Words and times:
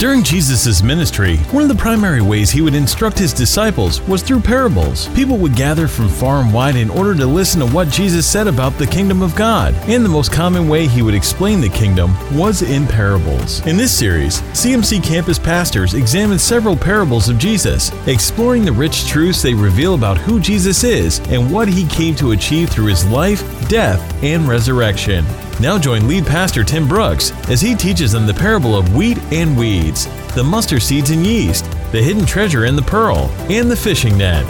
During 0.00 0.22
Jesus' 0.22 0.82
ministry, 0.82 1.36
one 1.52 1.62
of 1.62 1.68
the 1.68 1.74
primary 1.74 2.22
ways 2.22 2.50
he 2.50 2.62
would 2.62 2.74
instruct 2.74 3.18
his 3.18 3.34
disciples 3.34 4.00
was 4.08 4.22
through 4.22 4.40
parables. 4.40 5.08
People 5.08 5.36
would 5.36 5.54
gather 5.54 5.86
from 5.86 6.08
far 6.08 6.40
and 6.40 6.54
wide 6.54 6.76
in 6.76 6.88
order 6.88 7.14
to 7.14 7.26
listen 7.26 7.60
to 7.60 7.66
what 7.66 7.90
Jesus 7.90 8.26
said 8.26 8.46
about 8.46 8.78
the 8.78 8.86
kingdom 8.86 9.20
of 9.20 9.36
God, 9.36 9.74
and 9.90 10.02
the 10.02 10.08
most 10.08 10.32
common 10.32 10.68
way 10.68 10.86
he 10.86 11.02
would 11.02 11.12
explain 11.12 11.60
the 11.60 11.68
kingdom 11.68 12.14
was 12.34 12.62
in 12.62 12.86
parables. 12.86 13.60
In 13.66 13.76
this 13.76 13.92
series, 13.92 14.40
CMC 14.54 15.04
campus 15.04 15.38
pastors 15.38 15.92
examine 15.92 16.38
several 16.38 16.78
parables 16.78 17.28
of 17.28 17.36
Jesus, 17.36 17.92
exploring 18.06 18.64
the 18.64 18.72
rich 18.72 19.06
truths 19.06 19.42
they 19.42 19.52
reveal 19.52 19.94
about 19.94 20.16
who 20.16 20.40
Jesus 20.40 20.82
is 20.82 21.18
and 21.28 21.52
what 21.52 21.68
he 21.68 21.86
came 21.88 22.14
to 22.14 22.32
achieve 22.32 22.70
through 22.70 22.86
his 22.86 23.06
life, 23.08 23.42
death, 23.70 24.24
and 24.24 24.48
resurrection. 24.48 25.24
Now 25.60 25.78
join 25.78 26.08
lead 26.08 26.26
pastor 26.26 26.64
Tim 26.64 26.88
Brooks 26.88 27.30
as 27.48 27.60
he 27.60 27.76
teaches 27.76 28.10
them 28.10 28.26
the 28.26 28.34
parable 28.34 28.76
of 28.76 28.96
wheat 28.96 29.16
and 29.32 29.56
weeds, 29.56 30.06
the 30.34 30.42
mustard 30.42 30.82
seeds 30.82 31.10
and 31.10 31.24
yeast, 31.24 31.70
the 31.92 32.02
hidden 32.02 32.26
treasure 32.26 32.64
and 32.64 32.76
the 32.76 32.82
pearl, 32.82 33.30
and 33.48 33.70
the 33.70 33.76
fishing 33.76 34.18
net. 34.18 34.44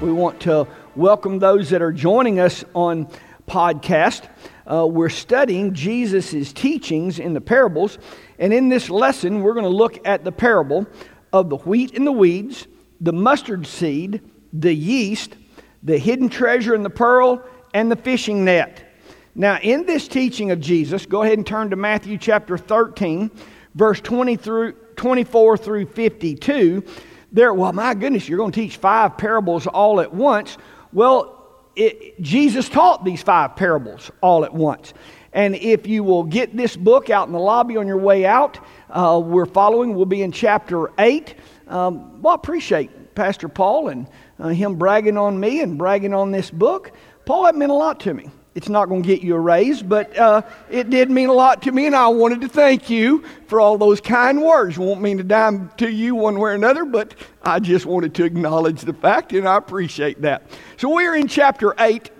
We 0.00 0.10
want 0.10 0.40
to 0.40 0.66
welcome 0.96 1.38
those 1.38 1.68
that 1.68 1.82
are 1.82 1.92
joining 1.92 2.40
us 2.40 2.64
on 2.74 3.08
podcast. 3.46 4.26
Uh, 4.66 4.86
we're 4.86 5.10
studying 5.10 5.74
Jesus' 5.74 6.50
teachings 6.54 7.18
in 7.18 7.34
the 7.34 7.42
parables, 7.42 7.98
and 8.38 8.54
in 8.54 8.70
this 8.70 8.88
lesson, 8.88 9.42
we're 9.42 9.52
going 9.52 9.64
to 9.64 9.68
look 9.68 9.98
at 10.06 10.24
the 10.24 10.32
parable 10.32 10.86
of 11.30 11.50
the 11.50 11.58
wheat 11.58 11.94
and 11.94 12.06
the 12.06 12.12
weeds, 12.12 12.68
the 13.02 13.12
mustard 13.12 13.66
seed, 13.66 14.22
the 14.50 14.72
yeast, 14.72 15.36
the 15.82 15.98
hidden 15.98 16.28
treasure 16.28 16.74
and 16.74 16.84
the 16.84 16.90
pearl, 16.90 17.42
and 17.74 17.90
the 17.90 17.96
fishing 17.96 18.44
net. 18.44 18.92
Now, 19.34 19.58
in 19.62 19.86
this 19.86 20.08
teaching 20.08 20.50
of 20.50 20.60
Jesus, 20.60 21.06
go 21.06 21.22
ahead 21.22 21.38
and 21.38 21.46
turn 21.46 21.70
to 21.70 21.76
Matthew 21.76 22.18
chapter 22.18 22.58
13, 22.58 23.30
verse 23.74 24.00
20 24.00 24.36
through 24.36 24.72
24 24.96 25.56
through 25.56 25.86
52. 25.86 26.84
There, 27.32 27.54
well, 27.54 27.72
my 27.72 27.94
goodness, 27.94 28.28
you're 28.28 28.36
going 28.36 28.52
to 28.52 28.60
teach 28.60 28.76
five 28.76 29.16
parables 29.16 29.66
all 29.66 30.00
at 30.00 30.12
once. 30.12 30.58
Well, 30.92 31.38
it, 31.74 32.20
Jesus 32.20 32.68
taught 32.68 33.04
these 33.04 33.22
five 33.22 33.56
parables 33.56 34.10
all 34.20 34.44
at 34.44 34.52
once. 34.52 34.92
And 35.32 35.54
if 35.54 35.86
you 35.86 36.04
will 36.04 36.24
get 36.24 36.54
this 36.54 36.76
book 36.76 37.08
out 37.08 37.26
in 37.26 37.32
the 37.32 37.38
lobby 37.38 37.78
on 37.78 37.86
your 37.86 37.96
way 37.96 38.26
out, 38.26 38.58
uh, 38.90 39.20
we're 39.24 39.46
following. 39.46 39.94
We'll 39.94 40.04
be 40.04 40.22
in 40.22 40.30
chapter 40.30 40.90
8. 40.98 41.34
Um, 41.68 42.20
well, 42.20 42.32
I 42.32 42.34
appreciate 42.34 43.14
Pastor 43.14 43.48
Paul 43.48 43.88
and 43.88 44.06
uh, 44.42 44.48
him 44.48 44.74
bragging 44.74 45.16
on 45.16 45.38
me 45.38 45.60
and 45.60 45.78
bragging 45.78 46.12
on 46.12 46.32
this 46.32 46.50
book. 46.50 46.90
Paul, 47.24 47.44
that 47.44 47.54
meant 47.54 47.70
a 47.70 47.76
lot 47.76 48.00
to 48.00 48.12
me. 48.12 48.28
It's 48.54 48.68
not 48.68 48.88
going 48.88 49.02
to 49.02 49.06
get 49.06 49.22
you 49.22 49.34
a 49.34 49.40
raise, 49.40 49.82
but 49.82 50.14
uh, 50.18 50.42
it 50.68 50.90
did 50.90 51.10
mean 51.10 51.30
a 51.30 51.32
lot 51.32 51.62
to 51.62 51.72
me, 51.72 51.86
and 51.86 51.96
I 51.96 52.08
wanted 52.08 52.42
to 52.42 52.48
thank 52.48 52.90
you 52.90 53.24
for 53.46 53.60
all 53.60 53.78
those 53.78 54.00
kind 54.00 54.42
words. 54.42 54.76
Won't 54.76 55.00
mean 55.00 55.16
to 55.18 55.24
dime 55.24 55.70
to 55.78 55.90
you 55.90 56.14
one 56.14 56.38
way 56.38 56.50
or 56.50 56.54
another, 56.54 56.84
but 56.84 57.14
I 57.42 57.60
just 57.60 57.86
wanted 57.86 58.14
to 58.16 58.24
acknowledge 58.24 58.82
the 58.82 58.92
fact, 58.92 59.32
and 59.32 59.48
I 59.48 59.56
appreciate 59.56 60.20
that. 60.22 60.50
So 60.76 60.90
we're 60.90 61.14
in 61.14 61.28
chapter 61.28 61.74
8 61.78 62.10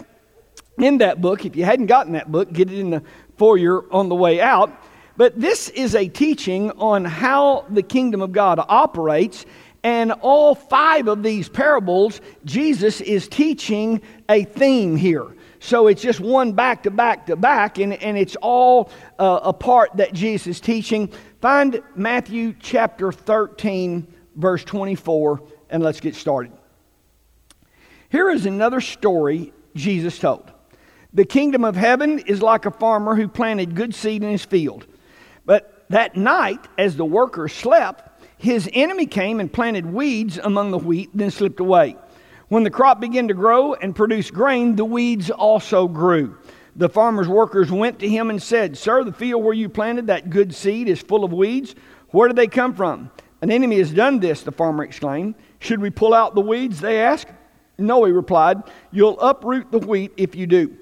in 0.79 0.99
that 0.99 1.21
book. 1.21 1.45
If 1.45 1.55
you 1.55 1.65
hadn't 1.65 1.87
gotten 1.87 2.15
that 2.15 2.33
book, 2.33 2.51
get 2.51 2.71
it 2.71 2.79
in 2.79 2.91
the 2.91 3.03
foyer 3.37 3.85
on 3.93 4.09
the 4.09 4.15
way 4.15 4.41
out. 4.41 4.73
But 5.17 5.39
this 5.39 5.69
is 5.69 5.95
a 5.95 6.09
teaching 6.09 6.71
on 6.73 7.05
how 7.05 7.67
the 7.69 7.83
kingdom 7.83 8.23
of 8.23 8.33
God 8.33 8.59
operates 8.67 9.45
and 9.85 10.13
all 10.13 10.55
five 10.55 11.09
of 11.09 11.23
these 11.23 11.49
parables, 11.49 12.21
Jesus 12.45 13.01
is 13.01 13.29
teaching 13.29 14.01
a 14.29 14.45
theme 14.45 14.97
here. 14.97 15.27
So 15.59 15.87
it's 15.87 16.03
just 16.03 16.21
one 16.21 16.53
back 16.53 16.85
to 16.85 16.91
back 16.91 17.27
to 17.27 17.37
back, 17.37 17.79
and, 17.79 17.93
and 17.95 18.19
it's 18.19 18.37
all 18.43 18.91
uh, 19.19 19.41
a 19.45 19.53
part 19.53 19.97
that 19.97 20.13
Jesus 20.13 20.47
is 20.47 20.61
teaching. 20.61 21.09
Find 21.41 21.83
Matthew 21.95 22.55
chapter 22.59 23.13
13, 23.13 24.07
verse 24.37 24.65
24, 24.65 25.43
and 25.71 25.83
let's 25.83 26.01
get 26.01 26.15
started. 26.15 26.53
Here 28.09 28.29
is 28.29 28.45
another 28.45 28.81
story 28.81 29.53
Jesus 29.75 30.19
told. 30.19 30.51
The 31.15 31.25
kingdom 31.25 31.65
of 31.65 31.77
heaven 31.77 32.19
is 32.21 32.43
like 32.43 32.67
a 32.67 32.71
farmer 32.71 33.15
who 33.15 33.29
planted 33.29 33.75
good 33.75 33.95
seed 33.95 34.23
in 34.23 34.31
his 34.31 34.45
field. 34.45 34.87
But 35.45 35.85
that 35.91 36.17
night, 36.17 36.67
as 36.79 36.97
the 36.97 37.05
workers 37.05 37.53
slept, 37.53 38.09
his 38.43 38.69
enemy 38.73 39.07
came 39.07 39.39
and 39.39 39.53
planted 39.53 39.87
weeds 39.87 40.37
among 40.37 40.73
the 40.73 40.79
wheat, 40.79 41.11
then 41.15 41.31
slipped 41.31 41.61
away. 41.61 41.95
When 42.49 42.65
the 42.65 42.71
crop 42.71 43.01
began 43.01 43.29
to 43.29 43.35
grow 43.35 43.75
and 43.75 43.95
produce 43.95 44.33
grain, 44.33 44.75
the 44.75 44.85
weeds 44.85 45.31
also 45.31 45.87
grew. 45.87 46.37
The 46.75 46.89
farmer's 46.89 47.29
workers 47.29 47.71
went 47.71 48.01
to 48.01 48.09
him 48.09 48.31
and 48.31 48.43
said, 48.43 48.77
Sir, 48.77 49.05
the 49.05 49.13
field 49.13 49.45
where 49.45 49.55
you 49.55 49.69
planted 49.69 50.09
that 50.09 50.29
good 50.29 50.53
seed 50.53 50.89
is 50.89 51.01
full 51.01 51.23
of 51.23 51.33
weeds. 51.33 51.77
Where 52.09 52.27
did 52.27 52.37
they 52.37 52.49
come 52.49 52.75
from? 52.75 53.13
An 53.43 53.53
enemy 53.53 53.79
has 53.79 53.93
done 53.93 54.19
this, 54.19 54.43
the 54.43 54.51
farmer 54.51 54.83
exclaimed. 54.83 55.37
Should 55.61 55.81
we 55.81 55.91
pull 55.91 56.13
out 56.13 56.35
the 56.35 56.41
weeds? 56.41 56.81
They 56.81 57.01
asked. 57.01 57.29
No, 57.79 58.05
he 58.05 58.11
replied. 58.11 58.65
You'll 58.91 59.21
uproot 59.21 59.71
the 59.71 59.79
wheat 59.79 60.15
if 60.17 60.35
you 60.35 60.49
do. 60.49 60.77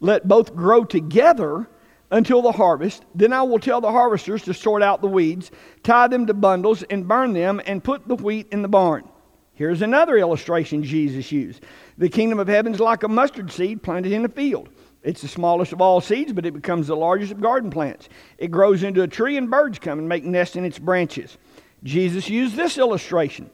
Let 0.00 0.28
both 0.28 0.54
grow 0.54 0.84
together 0.84 1.66
until 2.10 2.42
the 2.42 2.52
harvest. 2.52 3.04
Then 3.14 3.32
I 3.32 3.42
will 3.42 3.58
tell 3.58 3.80
the 3.80 3.90
harvesters 3.90 4.42
to 4.42 4.54
sort 4.54 4.82
out 4.82 5.00
the 5.00 5.08
weeds, 5.08 5.50
tie 5.82 6.08
them 6.08 6.26
to 6.26 6.34
bundles, 6.34 6.82
and 6.84 7.08
burn 7.08 7.32
them, 7.32 7.60
and 7.66 7.82
put 7.82 8.06
the 8.06 8.14
wheat 8.14 8.48
in 8.52 8.62
the 8.62 8.68
barn. 8.68 9.08
Here's 9.54 9.82
another 9.82 10.18
illustration 10.18 10.84
Jesus 10.84 11.32
used. 11.32 11.64
The 11.96 12.08
kingdom 12.08 12.38
of 12.38 12.48
heaven 12.48 12.74
is 12.74 12.80
like 12.80 13.02
a 13.02 13.08
mustard 13.08 13.50
seed 13.50 13.82
planted 13.82 14.12
in 14.12 14.24
a 14.24 14.28
field. 14.28 14.68
It's 15.02 15.22
the 15.22 15.28
smallest 15.28 15.72
of 15.72 15.80
all 15.80 16.00
seeds, 16.00 16.32
but 16.32 16.44
it 16.44 16.52
becomes 16.52 16.88
the 16.88 16.96
largest 16.96 17.32
of 17.32 17.40
garden 17.40 17.70
plants. 17.70 18.08
It 18.38 18.50
grows 18.50 18.82
into 18.82 19.02
a 19.02 19.08
tree, 19.08 19.36
and 19.36 19.50
birds 19.50 19.78
come 19.78 19.98
and 19.98 20.08
make 20.08 20.24
nests 20.24 20.56
in 20.56 20.64
its 20.64 20.78
branches. 20.78 21.38
Jesus 21.84 22.28
used 22.28 22.56
this 22.56 22.76
illustration. 22.76 23.50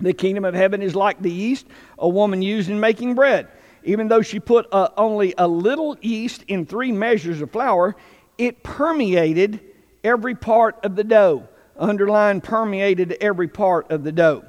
The 0.00 0.12
kingdom 0.12 0.44
of 0.44 0.54
heaven 0.54 0.82
is 0.82 0.94
like 0.94 1.20
the 1.20 1.30
yeast 1.30 1.66
a 1.98 2.08
woman 2.08 2.42
used 2.42 2.70
in 2.70 2.78
making 2.78 3.14
bread 3.14 3.48
even 3.84 4.08
though 4.08 4.22
she 4.22 4.40
put 4.40 4.66
uh, 4.72 4.88
only 4.96 5.34
a 5.38 5.46
little 5.46 5.96
yeast 6.00 6.44
in 6.48 6.66
three 6.66 6.92
measures 6.92 7.40
of 7.40 7.50
flour, 7.50 7.96
it 8.36 8.62
permeated 8.62 9.60
every 10.04 10.34
part 10.34 10.78
of 10.84 10.96
the 10.96 11.04
dough. 11.04 11.48
Underline 11.76 12.40
permeated 12.40 13.16
every 13.20 13.48
part 13.48 13.90
of 13.90 14.04
the 14.04 14.12
dough. 14.12 14.44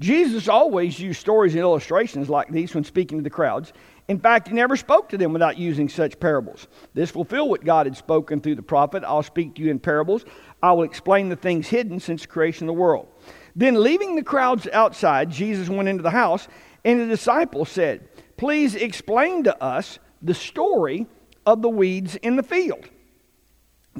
Jesus 0.00 0.48
always 0.48 0.98
used 0.98 1.20
stories 1.20 1.54
and 1.54 1.60
illustrations 1.60 2.28
like 2.28 2.48
these 2.48 2.74
when 2.74 2.84
speaking 2.84 3.18
to 3.18 3.24
the 3.24 3.30
crowds. 3.30 3.72
In 4.08 4.18
fact, 4.18 4.48
he 4.48 4.54
never 4.54 4.76
spoke 4.76 5.08
to 5.10 5.18
them 5.18 5.32
without 5.32 5.56
using 5.56 5.88
such 5.88 6.20
parables. 6.20 6.66
This 6.92 7.10
fulfilled 7.10 7.48
what 7.48 7.64
God 7.64 7.86
had 7.86 7.96
spoken 7.96 8.40
through 8.40 8.56
the 8.56 8.62
prophet 8.62 9.02
I'll 9.04 9.22
speak 9.22 9.54
to 9.54 9.62
you 9.62 9.70
in 9.70 9.78
parables. 9.78 10.24
I 10.62 10.72
will 10.72 10.82
explain 10.82 11.28
the 11.28 11.36
things 11.36 11.68
hidden 11.68 12.00
since 12.00 12.22
the 12.22 12.28
creation 12.28 12.68
of 12.68 12.74
the 12.74 12.80
world. 12.80 13.08
Then, 13.56 13.80
leaving 13.80 14.16
the 14.16 14.22
crowds 14.22 14.66
outside, 14.72 15.30
Jesus 15.30 15.68
went 15.68 15.88
into 15.88 16.02
the 16.02 16.10
house, 16.10 16.48
and 16.84 17.00
the 17.00 17.06
disciples 17.06 17.70
said, 17.70 18.08
Please 18.36 18.74
explain 18.74 19.44
to 19.44 19.62
us 19.62 19.98
the 20.20 20.34
story 20.34 21.06
of 21.46 21.62
the 21.62 21.68
weeds 21.68 22.16
in 22.16 22.36
the 22.36 22.42
field. 22.42 22.88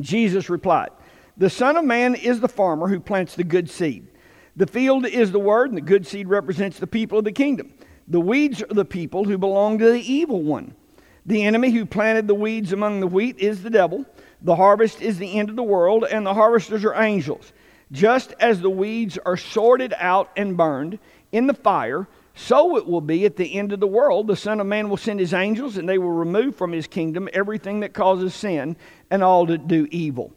Jesus 0.01 0.51
replied, 0.51 0.91
The 1.37 1.51
Son 1.51 1.77
of 1.77 1.85
Man 1.85 2.15
is 2.15 2.41
the 2.41 2.49
farmer 2.49 2.89
who 2.89 3.01
plants 3.01 3.35
the 3.35 3.45
good 3.45 3.71
seed. 3.71 4.09
The 4.57 4.67
field 4.67 5.07
is 5.07 5.33
the 5.33 5.39
word, 5.39 5.71
and 5.71 5.77
the 5.77 5.83
good 5.83 6.07
seed 6.07 6.29
represents 6.29 6.79
the 6.79 6.87
people 6.87 7.19
of 7.19 7.25
the 7.25 7.33
kingdom. 7.33 7.73
The 8.09 8.21
weeds 8.21 8.63
are 8.63 8.67
the 8.67 8.85
people 8.85 9.25
who 9.25 9.39
belong 9.39 9.79
to 9.79 9.91
the 9.91 10.13
evil 10.13 10.43
one. 10.43 10.75
The 11.27 11.45
enemy 11.45 11.71
who 11.71 11.87
planted 11.87 12.29
the 12.29 12.35
weeds 12.35 12.73
among 12.73 13.01
the 13.01 13.07
wheat 13.07 13.39
is 13.39 13.63
the 13.63 13.71
devil. 13.71 14.05
The 14.43 14.57
harvest 14.57 15.01
is 15.01 15.19
the 15.19 15.39
end 15.39 15.49
of 15.49 15.57
the 15.57 15.63
world, 15.63 16.05
and 16.05 16.27
the 16.27 16.35
harvesters 16.35 16.85
are 16.85 16.95
angels. 16.95 17.53
Just 17.91 18.35
as 18.41 18.61
the 18.61 18.71
weeds 18.71 19.19
are 19.25 19.37
sorted 19.37 19.95
out 19.99 20.31
and 20.37 20.57
burned 20.57 20.99
in 21.33 21.47
the 21.47 21.55
fire, 21.55 22.07
so 22.35 22.77
it 22.77 22.87
will 22.87 23.01
be 23.01 23.25
at 23.25 23.37
the 23.37 23.55
end 23.55 23.73
of 23.73 23.81
the 23.81 23.87
world. 23.87 24.27
The 24.27 24.37
Son 24.37 24.61
of 24.61 24.67
Man 24.67 24.89
will 24.89 24.97
send 24.97 25.21
his 25.21 25.33
angels, 25.33 25.77
and 25.77 25.89
they 25.89 25.99
will 25.99 26.11
remove 26.11 26.57
from 26.57 26.73
his 26.73 26.87
kingdom 26.87 27.29
everything 27.33 27.81
that 27.81 27.95
causes 27.95 28.35
sin 28.35 28.77
and 29.11 29.23
all 29.23 29.47
that 29.47 29.69
do 29.69 29.87
evil. 29.91 30.33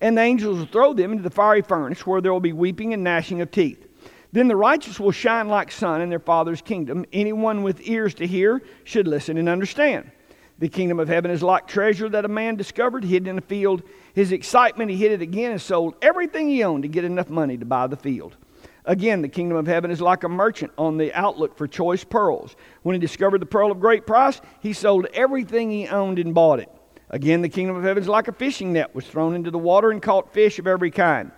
And 0.00 0.16
the 0.16 0.22
angels 0.22 0.58
will 0.58 0.66
throw 0.66 0.94
them 0.94 1.12
into 1.12 1.22
the 1.22 1.30
fiery 1.30 1.62
furnace, 1.62 2.06
where 2.06 2.20
there 2.20 2.32
will 2.32 2.40
be 2.40 2.52
weeping 2.52 2.94
and 2.94 3.04
gnashing 3.04 3.40
of 3.40 3.50
teeth. 3.50 3.86
Then 4.32 4.48
the 4.48 4.56
righteous 4.56 4.98
will 4.98 5.12
shine 5.12 5.48
like 5.48 5.70
sun 5.70 6.00
in 6.00 6.08
their 6.08 6.18
Father's 6.18 6.62
kingdom. 6.62 7.04
Anyone 7.12 7.62
with 7.62 7.86
ears 7.86 8.14
to 8.14 8.26
hear 8.26 8.62
should 8.84 9.06
listen 9.06 9.36
and 9.36 9.48
understand. 9.48 10.10
The 10.58 10.70
kingdom 10.70 10.98
of 10.98 11.08
heaven 11.08 11.30
is 11.30 11.42
like 11.42 11.66
treasure 11.66 12.08
that 12.08 12.24
a 12.24 12.28
man 12.28 12.56
discovered 12.56 13.04
hidden 13.04 13.28
in 13.28 13.38
a 13.38 13.42
field. 13.42 13.82
His 14.14 14.32
excitement, 14.32 14.90
he 14.90 14.96
hid 14.96 15.12
it 15.12 15.20
again 15.20 15.50
and 15.50 15.60
sold 15.60 15.96
everything 16.00 16.48
he 16.48 16.64
owned 16.64 16.84
to 16.84 16.88
get 16.88 17.04
enough 17.04 17.28
money 17.28 17.58
to 17.58 17.66
buy 17.66 17.86
the 17.86 17.96
field. 17.96 18.36
Again, 18.84 19.22
the 19.22 19.28
kingdom 19.28 19.56
of 19.56 19.66
heaven 19.66 19.90
is 19.90 20.00
like 20.00 20.24
a 20.24 20.28
merchant 20.28 20.72
on 20.76 20.96
the 20.96 21.12
outlook 21.14 21.56
for 21.56 21.68
choice 21.68 22.02
pearls. 22.02 22.56
When 22.82 22.94
he 22.94 23.00
discovered 23.00 23.40
the 23.40 23.46
pearl 23.46 23.70
of 23.70 23.78
great 23.78 24.06
price, 24.06 24.40
he 24.60 24.72
sold 24.72 25.06
everything 25.14 25.70
he 25.70 25.86
owned 25.86 26.18
and 26.18 26.34
bought 26.34 26.58
it. 26.58 26.68
Again, 27.10 27.42
the 27.42 27.48
kingdom 27.48 27.76
of 27.76 27.84
heaven 27.84 28.02
is 28.02 28.08
like 28.08 28.26
a 28.26 28.32
fishing 28.32 28.72
net 28.72 28.94
was 28.94 29.06
thrown 29.06 29.34
into 29.36 29.50
the 29.50 29.58
water 29.58 29.90
and 29.90 30.02
caught 30.02 30.32
fish 30.32 30.58
of 30.58 30.66
every 30.66 30.90
kind. 30.90 31.30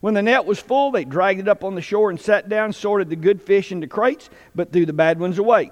When 0.00 0.14
the 0.14 0.22
net 0.22 0.44
was 0.44 0.58
full, 0.58 0.90
they 0.90 1.04
dragged 1.04 1.40
it 1.40 1.48
up 1.48 1.64
on 1.64 1.74
the 1.74 1.82
shore 1.82 2.10
and 2.10 2.20
sat 2.20 2.48
down, 2.48 2.72
sorted 2.72 3.08
the 3.08 3.16
good 3.16 3.40
fish 3.40 3.70
into 3.72 3.86
crates, 3.86 4.28
but 4.54 4.72
threw 4.72 4.84
the 4.84 4.92
bad 4.92 5.20
ones 5.20 5.38
away. 5.38 5.70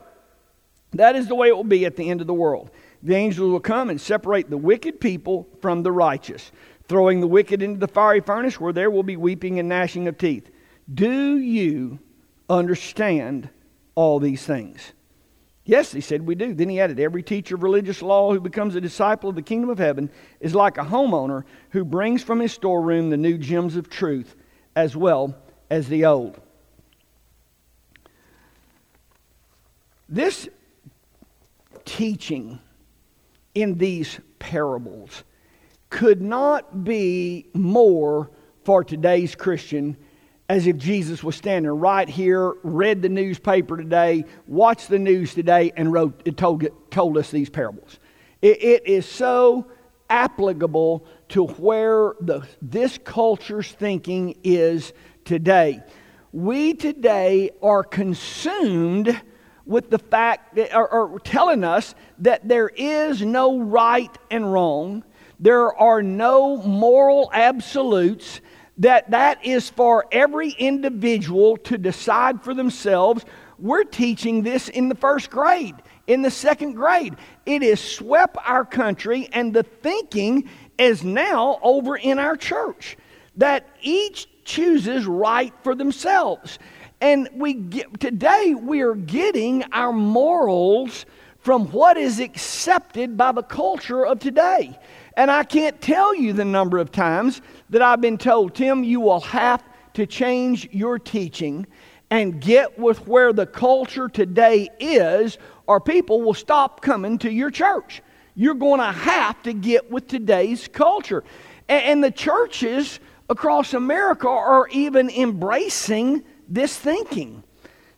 That 0.93 1.17
is 1.17 1.29
the 1.29 1.35
way 1.35 1.49
it 1.49 1.57
will 1.57 1.65
be 1.65 1.85
at 1.85 1.97
the 1.97 2.09
end 2.09 2.21
of 2.21 2.27
the 2.27 2.35
world. 2.35 2.71
The 3.03 3.15
angels 3.15 3.51
will 3.51 3.61
come 3.61 3.91
and 3.91 4.01
separate 4.01 4.49
the 4.49 4.57
wicked 4.57 5.01
people 5.01 5.47
from 5.61 5.83
the 5.83 5.93
righteous. 5.93 6.53
throwing 6.89 7.21
the 7.21 7.27
wicked 7.27 7.63
into 7.63 7.79
the 7.79 7.89
fiery 7.89 8.21
furnace 8.21 8.59
where 8.59 8.73
there 8.73 8.91
will 8.91 9.03
be 9.03 9.17
weeping 9.17 9.59
and 9.59 9.69
gnashing 9.69 10.09
of 10.09 10.17
teeth. 10.17 10.51
Do 10.93 11.39
you 11.39 11.99
understand 12.49 13.51
all 13.95 14.19
these 14.21 14.45
things? 14.45 14.93
Yes, 15.65 15.93
he 15.93 16.01
said, 16.01 16.27
we 16.27 16.35
do. 16.35 16.55
Then 16.55 16.71
he 16.71 16.81
added, 16.81 16.99
Every 16.99 17.23
teacher 17.23 17.55
of 17.55 17.63
religious 17.63 18.01
law 18.01 18.33
who 18.33 18.41
becomes 18.41 18.75
a 18.75 18.81
disciple 18.81 19.29
of 19.29 19.37
the 19.37 19.43
kingdom 19.43 19.69
of 19.69 19.79
heaven 19.79 20.11
is 20.41 20.55
like 20.55 20.79
a 20.79 20.85
homeowner 20.85 21.45
who 21.71 21.85
brings 21.85 22.23
from 22.23 22.41
his 22.41 22.53
storeroom 22.53 23.11
the 23.11 23.19
new 23.19 23.37
gems 23.37 23.77
of 23.77 23.91
truth 23.91 24.35
as 24.75 24.97
well 24.97 25.37
as 25.69 25.89
the 25.89 26.07
old. 26.07 26.41
This 30.09 30.49
teaching 31.85 32.61
in 33.55 33.77
these 33.77 34.21
parables 34.39 35.25
could 35.91 36.23
not 36.23 36.85
be 36.85 37.49
more 37.53 38.31
for 38.65 38.85
today's 38.85 39.35
Christian 39.35 39.99
as 40.49 40.67
if 40.67 40.77
Jesus 40.77 41.23
was 41.23 41.37
standing 41.37 41.71
right 41.71 42.09
here, 42.09 42.55
read 42.63 43.03
the 43.03 43.09
newspaper 43.09 43.77
today, 43.77 44.25
watched 44.47 44.89
the 44.89 44.99
news 44.99 45.35
today, 45.35 45.73
and 45.77 45.93
wrote, 45.93 46.23
it 46.25 46.37
told, 46.37 46.67
told 46.91 47.19
us 47.19 47.31
these 47.31 47.51
parables. 47.51 47.99
It, 48.41 48.63
it 48.63 48.87
is 48.87 49.07
so 49.07 49.67
applicable 50.09 51.05
to 51.31 51.47
where 51.47 52.15
the, 52.21 52.47
this 52.63 52.99
culture's 53.05 53.71
thinking 53.73 54.39
is 54.43 54.95
today. 55.25 55.83
We 56.33 56.75
today 56.75 57.51
are 57.63 57.85
consumed 57.85 59.21
with 59.67 59.91
the 59.91 59.99
fact 59.99 60.57
that, 60.57 60.73
are, 60.73 60.89
or 60.89 61.21
telling 61.21 61.63
us 61.63 61.95
that 62.21 62.49
there 62.49 62.69
is 62.69 63.21
no 63.21 63.59
right 63.59 64.17
and 64.31 64.51
wrong, 64.51 65.05
there 65.39 65.75
are 65.75 66.03
no 66.03 66.57
moral 66.63 67.31
absolutes, 67.35 68.41
that 68.79 69.11
that 69.11 69.45
is 69.45 69.69
for 69.69 70.07
every 70.13 70.51
individual 70.51 71.57
to 71.59 71.77
decide 71.77 72.43
for 72.43 72.55
themselves. 72.55 73.25
We're 73.59 73.85
teaching 73.85 74.43
this 74.43 74.69
in 74.69 74.89
the 74.89 74.95
first 74.95 75.31
grade, 75.31 75.75
in 76.07 76.23
the 76.23 76.31
second 76.31 76.75
grade. 76.75 77.17
It 77.45 77.63
has 77.63 77.81
swept 77.81 78.37
our 78.45 78.65
country, 78.65 79.29
and 79.33 79.53
the 79.53 79.65
thinking 79.65 80.49
is 80.79 81.03
now 81.03 81.59
over 81.63 81.97
in 81.97 82.19
our 82.19 82.37
church 82.37 82.97
that 83.37 83.69
each 83.83 84.29
chooses 84.45 85.07
right 85.07 85.53
for 85.63 85.75
themselves. 85.75 86.59
And 87.01 87.29
we 87.35 87.55
get, 87.55 88.01
today 88.01 88.55
we 88.55 88.81
are 88.81 88.95
getting 88.95 89.65
our 89.73 89.93
morals 89.93 91.05
from 91.41 91.67
what 91.71 91.97
is 91.97 92.19
accepted 92.19 93.17
by 93.17 93.33
the 93.33 93.43
culture 93.43 94.05
of 94.05 94.19
today. 94.19 94.79
And 95.17 95.31
I 95.31 95.45
can't 95.45 95.81
tell 95.81 96.15
you 96.15 96.33
the 96.33 96.45
number 96.45 96.79
of 96.79 96.93
times 96.93 97.41
that 97.71 97.83
I've 97.83 98.01
been 98.01 98.19
told, 98.19 98.55
Tim, 98.55 98.85
you 98.85 99.01
will 99.01 99.21
have 99.21 99.63
to 99.95 100.07
change 100.07 100.69
your 100.73 100.99
teaching 100.99 101.67
and 102.11 102.41
get 102.41 102.79
with 102.79 103.07
where 103.07 103.33
the 103.33 103.47
culture 103.47 104.09
today 104.09 104.69
is, 104.81 105.39
or 105.67 105.81
people 105.81 106.23
will 106.23 106.35
stop 106.35 106.81
coming 106.81 107.19
to 107.19 107.31
your 107.31 107.51
church. 107.51 108.03
You're 108.35 108.55
going 108.55 108.81
to 108.81 108.93
have 108.93 109.43
to 109.43 109.53
get 109.53 109.91
with 109.91 110.07
today's 110.07 110.69
culture. 110.69 111.25
And, 111.69 112.03
the 112.03 112.11
churches 112.11 112.99
across 113.29 113.75
America 113.75 114.29
are 114.29 114.69
even 114.69 115.11
embracing 115.11 116.25
this 116.49 116.75
thinking. 116.77 117.43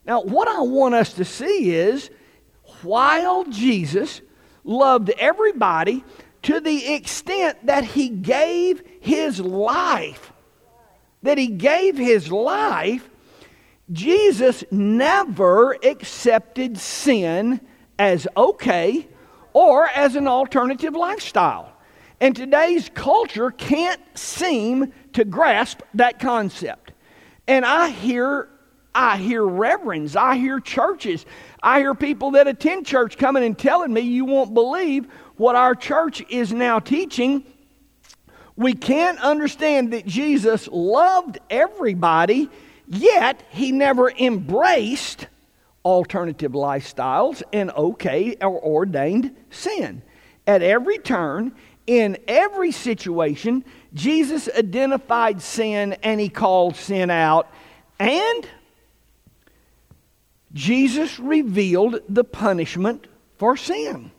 Now, 0.05 0.21
what 0.21 0.49
I 0.49 0.61
want 0.61 0.95
us 0.95 1.13
to 1.13 1.23
see 1.23 1.71
is 1.71 2.09
while 2.81 3.45
Jesus 3.45 4.21
loved 4.63 5.09
everybody 5.11 6.03
to 6.43 6.59
the 6.59 6.93
extent 6.93 7.65
that 7.65 7.83
he 7.83 8.09
gave 8.09 8.83
his 8.99 9.39
life, 9.39 10.33
that 11.23 11.37
he 11.37 11.47
gave 11.47 11.97
his 11.97 12.31
life, 12.31 13.07
Jesus 13.91 14.63
never 14.71 15.73
accepted 15.83 16.77
sin 16.77 17.61
as 17.99 18.27
okay 18.35 19.07
or 19.53 19.87
as 19.89 20.15
an 20.15 20.27
alternative 20.27 20.95
lifestyle. 20.95 21.73
And 22.19 22.35
today's 22.35 22.89
culture 22.89 23.51
can't 23.51 24.01
seem 24.17 24.93
to 25.13 25.25
grasp 25.25 25.81
that 25.95 26.19
concept. 26.19 26.93
And 27.47 27.65
I 27.65 27.89
hear 27.89 28.47
I 28.93 29.17
hear 29.17 29.45
reverends, 29.45 30.17
I 30.17 30.35
hear 30.35 30.59
churches, 30.59 31.25
I 31.63 31.79
hear 31.79 31.95
people 31.95 32.31
that 32.31 32.47
attend 32.47 32.85
church 32.85 33.17
coming 33.17 33.43
and 33.43 33.57
telling 33.57 33.93
me 33.93 34.01
you 34.01 34.25
won't 34.25 34.53
believe 34.53 35.07
what 35.41 35.55
our 35.55 35.73
church 35.73 36.23
is 36.29 36.53
now 36.53 36.77
teaching. 36.77 37.43
We 38.55 38.73
can't 38.75 39.19
understand 39.19 39.91
that 39.91 40.05
Jesus 40.05 40.69
loved 40.71 41.39
everybody, 41.49 42.47
yet 42.85 43.41
he 43.49 43.71
never 43.71 44.11
embraced 44.11 45.25
alternative 45.83 46.51
lifestyles 46.51 47.41
and 47.51 47.71
okay 47.71 48.35
or 48.39 48.63
ordained 48.63 49.35
sin. 49.49 50.03
At 50.45 50.61
every 50.61 50.99
turn, 50.99 51.53
in 51.87 52.19
every 52.27 52.71
situation, 52.71 53.65
Jesus 53.95 54.47
identified 54.55 55.41
sin 55.41 55.93
and 56.03 56.21
he 56.21 56.29
called 56.29 56.75
sin 56.75 57.09
out. 57.09 57.51
And 57.97 58.47
Jesus 60.53 61.19
revealed 61.19 62.01
the 62.07 62.23
punishment 62.23 63.07
for 63.39 63.57
sin. 63.57 64.11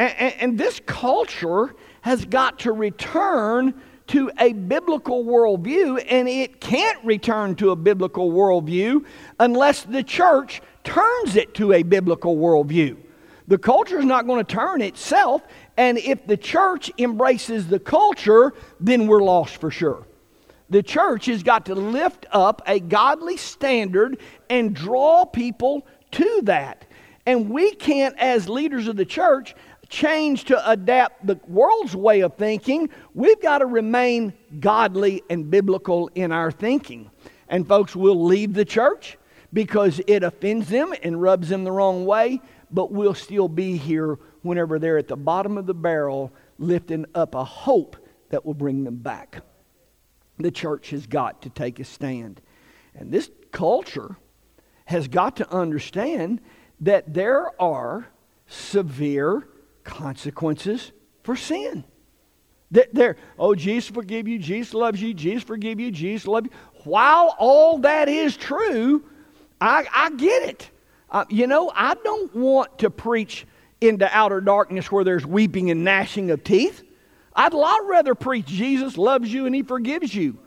And, 0.00 0.14
and, 0.18 0.34
and, 0.40 0.58
this 0.58 0.80
culture 0.86 1.74
has 2.00 2.24
got 2.24 2.60
to 2.60 2.72
return 2.72 3.74
to 4.06 4.30
a 4.38 4.54
biblical 4.54 5.26
worldview, 5.26 6.02
and 6.08 6.26
it 6.26 6.58
can't 6.58 7.04
return 7.04 7.54
to 7.56 7.72
a 7.72 7.76
biblical 7.76 8.32
worldview 8.32 9.04
unless 9.38 9.82
the 9.82 10.02
church 10.02 10.62
turns 10.84 11.36
it 11.36 11.52
to 11.56 11.74
a 11.74 11.82
biblical 11.82 12.38
worldview. 12.38 12.96
The 13.46 13.58
culture 13.58 13.98
is 13.98 14.06
not 14.06 14.26
going 14.26 14.42
to 14.42 14.54
turn 14.54 14.80
itself, 14.80 15.42
and 15.76 15.98
if 15.98 16.26
the 16.26 16.38
church 16.38 16.90
embraces 16.96 17.68
the 17.68 17.78
culture, 17.78 18.54
then 18.80 19.06
we're 19.06 19.22
lost 19.22 19.58
for 19.58 19.70
sure. 19.70 20.06
The 20.70 20.82
church 20.82 21.26
has 21.26 21.42
got 21.42 21.66
to 21.66 21.74
lift 21.74 22.24
up 22.32 22.62
a 22.66 22.80
godly 22.80 23.36
standard 23.36 24.16
and 24.48 24.74
draw 24.74 25.26
people 25.26 25.86
to 26.12 26.40
that. 26.44 26.86
And 27.26 27.50
we 27.50 27.74
can't, 27.74 28.18
as 28.18 28.48
leaders 28.48 28.88
of 28.88 28.96
the 28.96 29.04
church, 29.04 29.54
change 29.90 30.44
to 30.44 30.70
adapt 30.70 31.26
the 31.26 31.38
world's 31.46 31.94
way 31.94 32.20
of 32.20 32.36
thinking. 32.36 32.88
We've 33.12 33.40
got 33.42 33.58
to 33.58 33.66
remain 33.66 34.32
godly 34.60 35.22
and 35.28 35.50
biblical 35.50 36.08
in 36.14 36.32
our 36.32 36.50
thinking. 36.50 37.10
And 37.48 37.66
folks 37.66 37.94
will 37.94 38.24
leave 38.24 38.54
the 38.54 38.64
church 38.64 39.18
because 39.52 40.00
it 40.06 40.22
offends 40.22 40.68
them 40.68 40.94
and 41.02 41.20
rubs 41.20 41.48
them 41.48 41.64
the 41.64 41.72
wrong 41.72 42.06
way, 42.06 42.40
but 42.70 42.92
we'll 42.92 43.14
still 43.14 43.48
be 43.48 43.76
here 43.76 44.18
whenever 44.42 44.78
they're 44.78 44.96
at 44.96 45.08
the 45.08 45.16
bottom 45.16 45.58
of 45.58 45.66
the 45.66 45.74
barrel, 45.74 46.32
lifting 46.58 47.04
up 47.14 47.34
a 47.34 47.44
hope 47.44 47.96
that 48.30 48.46
will 48.46 48.54
bring 48.54 48.84
them 48.84 48.96
back. 48.96 49.42
The 50.38 50.52
church 50.52 50.90
has 50.90 51.06
got 51.06 51.42
to 51.42 51.50
take 51.50 51.80
a 51.80 51.84
stand. 51.84 52.40
And 52.94 53.12
this 53.12 53.28
culture 53.50 54.16
has 54.84 55.08
got 55.08 55.36
to 55.36 55.50
understand 55.52 56.40
that 56.80 57.12
there 57.12 57.50
are 57.60 58.06
severe 58.46 59.46
consequences 59.90 60.92
for 61.22 61.36
sin. 61.36 61.84
There, 62.70 63.16
oh, 63.36 63.56
Jesus 63.56 63.90
forgive 63.90 64.28
you, 64.28 64.38
Jesus 64.38 64.74
loves 64.74 65.02
you, 65.02 65.12
Jesus 65.12 65.42
forgive 65.42 65.80
you, 65.80 65.90
Jesus 65.90 66.28
love 66.28 66.46
you. 66.46 66.52
While 66.84 67.34
all 67.36 67.78
that 67.78 68.08
is 68.08 68.36
true, 68.36 69.04
I, 69.60 69.86
I 69.92 70.10
get 70.10 70.48
it. 70.48 70.70
Uh, 71.10 71.24
you 71.28 71.48
know, 71.48 71.72
I 71.74 71.94
don't 71.94 72.32
want 72.34 72.78
to 72.78 72.90
preach 72.90 73.44
into 73.80 74.08
outer 74.16 74.40
darkness 74.40 74.92
where 74.92 75.02
there's 75.02 75.26
weeping 75.26 75.72
and 75.72 75.82
gnashing 75.82 76.30
of 76.30 76.44
teeth. 76.44 76.84
I'd 77.34 77.52
a 77.52 77.56
lot 77.56 77.86
rather 77.86 78.14
preach 78.14 78.46
Jesus 78.46 78.96
loves 78.96 79.32
you 79.32 79.46
and 79.46 79.54
he 79.54 79.62
forgives 79.62 80.14
you. 80.14 80.38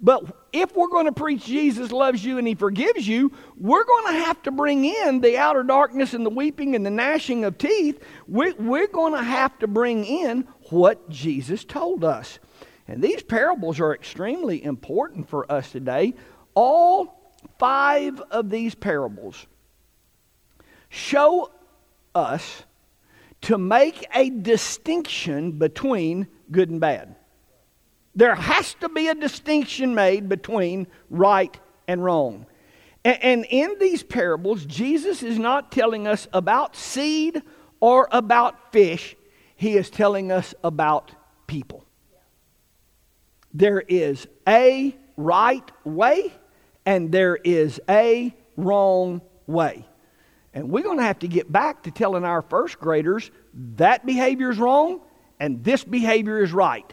But 0.00 0.48
if 0.52 0.74
we're 0.74 0.88
going 0.88 1.06
to 1.06 1.12
preach 1.12 1.44
Jesus 1.44 1.92
loves 1.92 2.24
you 2.24 2.38
and 2.38 2.46
he 2.46 2.54
forgives 2.54 3.06
you, 3.06 3.32
we're 3.56 3.84
going 3.84 4.14
to 4.14 4.20
have 4.20 4.42
to 4.42 4.50
bring 4.50 4.84
in 4.84 5.20
the 5.20 5.38
outer 5.38 5.62
darkness 5.62 6.14
and 6.14 6.26
the 6.26 6.30
weeping 6.30 6.74
and 6.74 6.84
the 6.84 6.90
gnashing 6.90 7.44
of 7.44 7.58
teeth. 7.58 8.02
We're, 8.26 8.86
going 8.88 9.14
to 9.14 9.22
have 9.22 9.58
to 9.60 9.66
bring 9.66 10.04
in 10.04 10.46
what 10.70 11.08
Jesus 11.08 11.64
told 11.64 12.04
us. 12.04 12.38
And 12.86 13.02
these 13.02 13.22
parables 13.22 13.80
are 13.80 13.94
extremely 13.94 14.62
important 14.62 15.28
for 15.28 15.50
us 15.50 15.72
today. 15.72 16.14
All 16.54 17.34
five 17.58 18.20
of 18.30 18.50
these 18.50 18.74
parables 18.74 19.46
show 20.90 21.50
us 22.14 22.64
to 23.42 23.58
make 23.58 24.06
a 24.14 24.30
distinction 24.30 25.52
between 25.52 26.26
good 26.50 26.70
and 26.70 26.80
bad. 26.80 27.16
There 28.14 28.34
has 28.34 28.74
to 28.74 28.88
be 28.88 29.08
a 29.08 29.14
distinction 29.14 29.94
made 29.94 30.28
between 30.28 30.86
right 31.10 31.58
and 31.88 32.04
wrong. 32.04 32.46
And, 33.04 33.44
in 33.50 33.76
these 33.78 34.02
parables, 34.02 34.64
Jesus 34.64 35.22
is 35.22 35.38
not 35.38 35.70
telling 35.70 36.06
us 36.06 36.26
about 36.32 36.74
seed 36.74 37.42
or 37.80 38.08
about 38.10 38.72
fish, 38.72 39.14
he 39.56 39.76
is 39.76 39.90
telling 39.90 40.32
us 40.32 40.54
about 40.64 41.12
people. 41.46 41.84
There 43.52 43.80
is 43.80 44.26
a 44.48 44.96
right 45.16 45.70
way 45.84 46.32
and 46.86 47.12
there 47.12 47.36
is 47.36 47.80
a 47.88 48.34
wrong 48.56 49.20
way. 49.46 49.86
And 50.54 50.70
we're 50.70 50.82
going 50.82 50.98
to 50.98 51.04
have 51.04 51.18
to 51.20 51.28
get 51.28 51.50
back 51.50 51.82
to 51.82 51.90
telling 51.90 52.24
our 52.24 52.42
first 52.42 52.78
graders 52.78 53.30
that 53.76 54.06
behavior 54.06 54.50
is 54.50 54.58
wrong 54.58 55.00
and 55.38 55.62
this 55.62 55.84
behavior 55.84 56.42
is 56.42 56.52
right. 56.52 56.90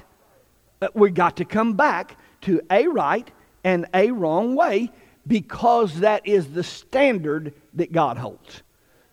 We 0.93 1.11
got 1.11 1.37
to 1.37 1.45
come 1.45 1.73
back 1.73 2.17
to 2.41 2.61
a 2.71 2.87
right 2.87 3.29
and 3.63 3.85
a 3.93 4.11
wrong 4.11 4.55
way 4.55 4.91
because 5.27 5.99
that 5.99 6.25
is 6.25 6.53
the 6.53 6.63
standard 6.63 7.53
that 7.75 7.91
God 7.91 8.17
holds. 8.17 8.63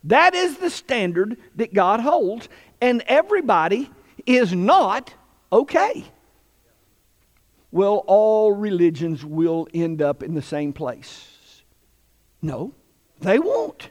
That 0.04 0.34
is 0.34 0.56
the 0.56 0.70
standard 0.70 1.36
that 1.56 1.74
God 1.74 2.00
holds, 2.00 2.48
and 2.80 3.02
everybody 3.06 3.90
is 4.24 4.54
not 4.54 5.12
okay. 5.52 6.04
Well, 7.70 8.02
all 8.06 8.52
religions 8.52 9.24
will 9.24 9.68
end 9.74 10.00
up 10.00 10.22
in 10.22 10.34
the 10.34 10.42
same 10.42 10.72
place. 10.72 11.62
No, 12.40 12.72
they 13.20 13.38
won't. 13.38 13.90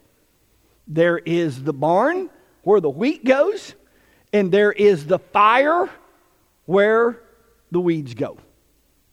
There 0.88 1.20
is 1.20 1.64
the 1.64 1.74
barn 1.74 2.32
where 2.64 2.82
the 2.82 2.90
wheat 2.90 3.24
goes, 3.24 3.76
and 4.34 4.52
there 4.52 4.72
is 4.72 5.06
the 5.06 5.20
fire 5.20 5.90
where 6.66 7.22
the 7.72 7.80
weeds 7.80 8.14
go. 8.14 8.38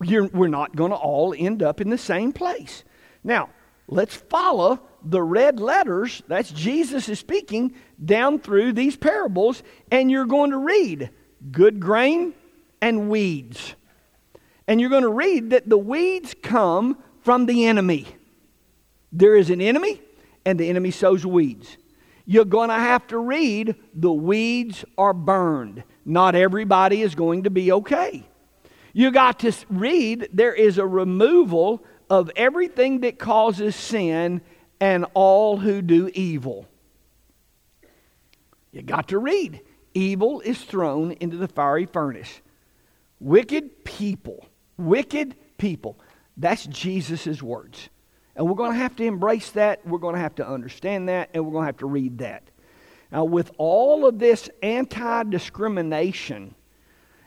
You're, 0.03 0.27
we're 0.29 0.49
not 0.49 0.75
going 0.77 0.91
to 0.91 0.97
all 0.97 1.35
end 1.37 1.63
up 1.63 1.81
in 1.81 1.91
the 1.91 1.99
same 1.99 2.33
place. 2.33 2.85
Now, 3.23 3.51
let's 3.89 4.15
follow 4.15 4.81
the 5.03 5.23
red 5.23 5.61
letters. 5.61 6.23
That's 6.29 6.51
Jesus 6.51 7.09
is 7.09 7.19
speaking 7.19 7.75
down 8.05 8.39
through 8.39 8.73
these 8.73 8.97
parables, 8.97 9.63
and 9.91 10.11
you're 10.11 10.27
going 10.27 10.51
to 10.51 10.59
read 10.59 11.11
good 11.51 11.81
grain 11.81 12.35
and 12.81 13.09
weeds. 13.09 13.75
And 14.67 14.81
you're 14.81 14.91
going 14.91 15.03
to 15.03 15.09
read 15.09 15.51
that 15.51 15.69
the 15.69 15.79
weeds 15.79 16.35
come 16.43 16.99
from 17.21 17.47
the 17.47 17.67
enemy. 17.67 18.07
There 19.13 19.37
is 19.37 19.51
an 19.51 19.61
enemy, 19.61 20.01
and 20.45 20.59
the 20.59 20.69
enemy 20.69 20.91
sows 20.91 21.25
weeds. 21.25 21.77
You're 22.27 22.45
going 22.47 22.71
to 22.71 22.75
have 22.75 23.07
to 23.09 23.19
read 23.19 23.77
the 23.95 24.13
weeds 24.13 24.85
are 24.97 25.13
burned. 25.13 25.85
Not 26.05 26.35
everybody 26.35 27.03
is 27.03 27.15
going 27.15 27.45
to 27.45 27.51
be 27.51 27.71
okay. 27.73 28.27
You 28.95 29.11
got 29.11 29.41
to 29.41 29.53
read 29.69 30.29
there 30.33 30.55
is 30.55 30.79
a 30.79 30.87
removal 30.87 31.85
of 32.09 32.31
everything 32.37 33.01
that 33.01 33.19
causes 33.19 33.75
sin 33.75 34.41
and 34.81 35.05
all 35.15 35.57
who 35.59 35.83
do 35.83 36.11
evil. 36.15 36.67
You 38.71 38.83
got 38.83 39.09
to 39.09 39.19
read. 39.19 39.61
Evil 39.95 40.41
is 40.41 40.63
thrown 40.63 41.13
into 41.13 41.37
the 41.37 41.49
fiery 41.49 41.87
furnace. 41.87 42.41
Wicked 43.19 43.85
people, 43.85 44.47
wicked 44.77 45.35
people. 45.59 45.99
That's 46.37 46.65
Jesus' 46.67 47.43
words. 47.43 47.89
And 48.37 48.47
we're 48.47 48.55
going 48.55 48.73
to 48.73 48.79
have 48.79 48.97
to 48.97 49.05
embrace 49.05 49.51
that. 49.53 49.85
We're 49.87 49.99
going 49.99 50.15
to 50.15 50.21
have 50.21 50.35
to 50.37 50.49
understand 50.49 51.09
that. 51.09 51.31
And 51.35 51.45
we're 51.45 51.53
going 51.53 51.63
to 51.63 51.67
have 51.69 51.79
to 51.79 51.87
read 51.87 52.19
that. 52.19 52.45
Now, 53.11 53.25
with 53.25 53.51
all 53.59 54.07
of 54.07 54.19
this 54.19 54.51
anti 54.63 55.23
discrimination 55.25 56.55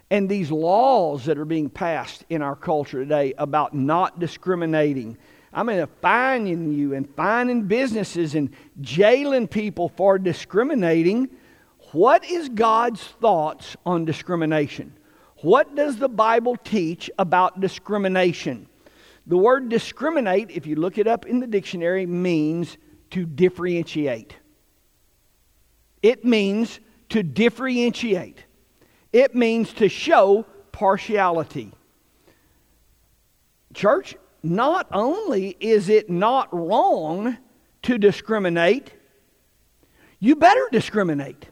and 0.10 0.30
these 0.30 0.52
laws 0.52 1.26
that 1.26 1.38
are 1.38 1.46
being 1.46 1.70
passed 1.70 2.24
in 2.30 2.42
our 2.42 2.56
culture 2.56 3.00
today 3.00 3.34
about 3.38 3.74
not 3.74 4.20
discriminating, 4.20 5.18
I 5.52 5.64
mean, 5.64 5.86
fining 6.02 6.72
you 6.72 6.94
and 6.94 7.10
fining 7.16 7.64
businesses 7.64 8.36
and 8.36 8.52
jailing 8.80 9.48
people 9.48 9.90
for 9.90 10.18
discriminating. 10.18 11.30
What 11.92 12.24
is 12.26 12.50
God's 12.50 13.02
thoughts 13.02 13.76
on 13.86 14.06
discrimination? 14.06 14.94
What 15.42 15.76
does 15.76 15.98
the 15.98 16.10
Bible 16.10 16.56
teach 16.56 17.10
about 17.20 17.60
discrimination? 17.60 18.68
The 19.26 19.38
word 19.38 19.70
discriminate, 19.70 20.52
if 20.52 20.66
you 20.66 20.76
look 20.76 20.98
it 20.98 21.08
up 21.08 21.26
in 21.26 21.40
the 21.40 21.48
dictionary, 21.48 22.06
means 22.06 22.78
to 23.12 23.26
differentiate. 23.26 24.36
It 26.02 26.24
means 26.24 26.80
to 27.10 27.24
differentiate. 27.24 28.46
It 29.14 29.36
means 29.36 29.74
to 29.74 29.90
show 29.90 30.46
partiality. 30.72 31.72
Church, 33.74 34.16
not 34.44 34.88
only 34.92 35.56
is 35.60 35.90
it 35.90 36.10
not 36.10 36.54
wrong 36.54 37.38
to 37.84 37.98
discriminate, 37.98 38.92
you 40.20 40.36
better 40.36 40.68
discriminate. 40.72 41.48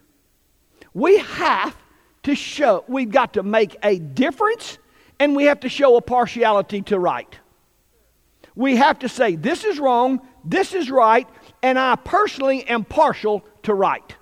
We 0.94 1.18
have 1.20 1.76
to 2.24 2.36
show, 2.36 2.84
we've 2.88 3.12
got 3.12 3.34
to 3.34 3.44
make 3.44 3.76
a 3.84 4.00
difference 4.00 4.78
and 5.20 5.36
we 5.36 5.46
have 5.46 5.62
to 5.62 5.70
show 5.70 5.96
a 5.98 6.02
partiality 6.02 6.82
to 6.84 7.00
right. 7.00 7.40
We 8.56 8.78
have 8.78 9.00
to 9.00 9.10
say, 9.10 9.36
this 9.36 9.64
is 9.64 9.80
wrong, 9.80 10.22
this 10.44 10.74
is 10.74 10.90
right, 10.90 11.28
and 11.62 11.78
I 11.78 11.96
personally 11.96 12.64
am 12.66 12.86
partial 12.86 13.46
to 13.64 13.74
right. 13.74 14.16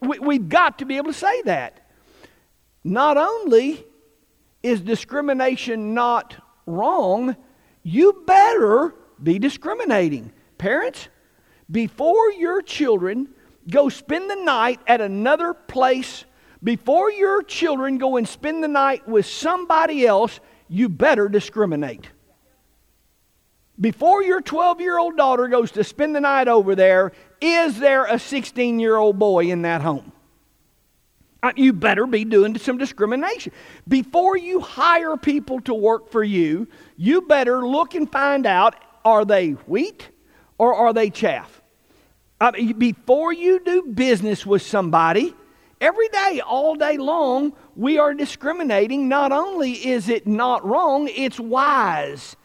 We, 0.00 0.36
have 0.36 0.48
got 0.48 0.78
to 0.78 0.84
be 0.84 0.96
able 0.96 1.12
to 1.12 1.18
say 1.18 1.42
that. 1.42 1.79
Not 2.82 3.16
only 3.16 3.84
is 4.62 4.80
discrimination 4.80 5.94
not 5.94 6.36
wrong, 6.66 7.36
you 7.82 8.22
better 8.26 8.94
be 9.22 9.38
discriminating. 9.38 10.32
Parents, 10.58 11.08
before 11.70 12.32
your 12.32 12.62
children 12.62 13.28
go 13.68 13.88
spend 13.88 14.30
the 14.30 14.36
night 14.36 14.80
at 14.86 15.00
another 15.00 15.54
place, 15.54 16.24
before 16.62 17.10
your 17.10 17.42
children 17.42 17.98
go 17.98 18.16
and 18.16 18.28
spend 18.28 18.62
the 18.62 18.68
night 18.68 19.06
with 19.08 19.26
somebody 19.26 20.06
else, 20.06 20.40
you 20.68 20.88
better 20.88 21.28
discriminate. 21.28 22.08
Before 23.80 24.22
your 24.22 24.42
12 24.42 24.80
year 24.80 24.98
old 24.98 25.16
daughter 25.16 25.48
goes 25.48 25.70
to 25.72 25.84
spend 25.84 26.14
the 26.14 26.20
night 26.20 26.48
over 26.48 26.74
there, 26.74 27.12
is 27.40 27.78
there 27.78 28.04
a 28.04 28.18
16 28.18 28.78
year 28.78 28.96
old 28.96 29.18
boy 29.18 29.50
in 29.50 29.62
that 29.62 29.80
home? 29.80 30.12
You 31.56 31.72
better 31.72 32.06
be 32.06 32.24
doing 32.24 32.58
some 32.58 32.76
discrimination. 32.76 33.52
Before 33.88 34.36
you 34.36 34.60
hire 34.60 35.16
people 35.16 35.60
to 35.62 35.74
work 35.74 36.10
for 36.10 36.22
you, 36.22 36.68
you 36.96 37.22
better 37.22 37.66
look 37.66 37.94
and 37.94 38.10
find 38.10 38.46
out 38.46 38.74
are 39.04 39.24
they 39.24 39.52
wheat 39.52 40.10
or 40.58 40.74
are 40.74 40.92
they 40.92 41.08
chaff? 41.08 41.62
Uh, 42.40 42.52
before 42.78 43.32
you 43.32 43.60
do 43.60 43.82
business 43.82 44.44
with 44.46 44.62
somebody, 44.62 45.34
every 45.80 46.08
day, 46.08 46.40
all 46.44 46.74
day 46.74 46.96
long, 46.96 47.54
we 47.74 47.98
are 47.98 48.14
discriminating. 48.14 49.08
Not 49.08 49.32
only 49.32 49.72
is 49.72 50.08
it 50.08 50.26
not 50.26 50.64
wrong, 50.64 51.08
it's 51.08 51.40
wise. 51.40 52.36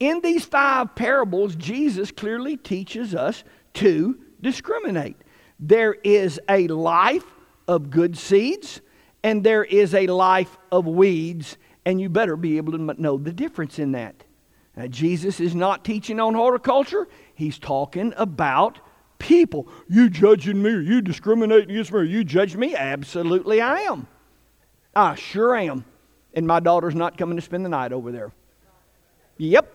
In 0.00 0.20
these 0.20 0.44
five 0.44 0.94
parables, 0.94 1.56
Jesus 1.56 2.10
clearly 2.10 2.56
teaches 2.56 3.14
us 3.14 3.44
to 3.74 4.18
discriminate. 4.40 5.16
There 5.58 5.94
is 5.94 6.40
a 6.48 6.68
life 6.68 7.24
of 7.68 7.90
good 7.90 8.18
seeds 8.18 8.80
and 9.22 9.42
there 9.42 9.64
is 9.64 9.94
a 9.94 10.06
life 10.06 10.56
of 10.70 10.86
weeds, 10.86 11.56
and 11.84 12.00
you 12.00 12.08
better 12.08 12.36
be 12.36 12.56
able 12.56 12.72
to 12.72 13.00
know 13.00 13.16
the 13.16 13.32
difference 13.32 13.78
in 13.78 13.92
that. 13.92 14.14
Now, 14.76 14.86
Jesus 14.86 15.40
is 15.40 15.54
not 15.54 15.84
teaching 15.84 16.20
on 16.20 16.34
horticulture, 16.34 17.08
he's 17.34 17.58
talking 17.58 18.14
about 18.16 18.78
people. 19.18 19.68
You 19.88 20.08
judging 20.08 20.62
me, 20.62 20.70
you 20.70 21.02
discriminating 21.02 21.70
against 21.70 21.92
me, 21.92 22.06
you 22.06 22.22
judge 22.22 22.54
me? 22.56 22.76
Absolutely, 22.76 23.60
I 23.60 23.80
am. 23.80 24.06
I 24.94 25.16
sure 25.16 25.56
am. 25.56 25.84
And 26.34 26.46
my 26.46 26.60
daughter's 26.60 26.94
not 26.94 27.18
coming 27.18 27.36
to 27.36 27.42
spend 27.42 27.64
the 27.64 27.68
night 27.68 27.92
over 27.92 28.12
there. 28.12 28.32
Yep. 29.38 29.74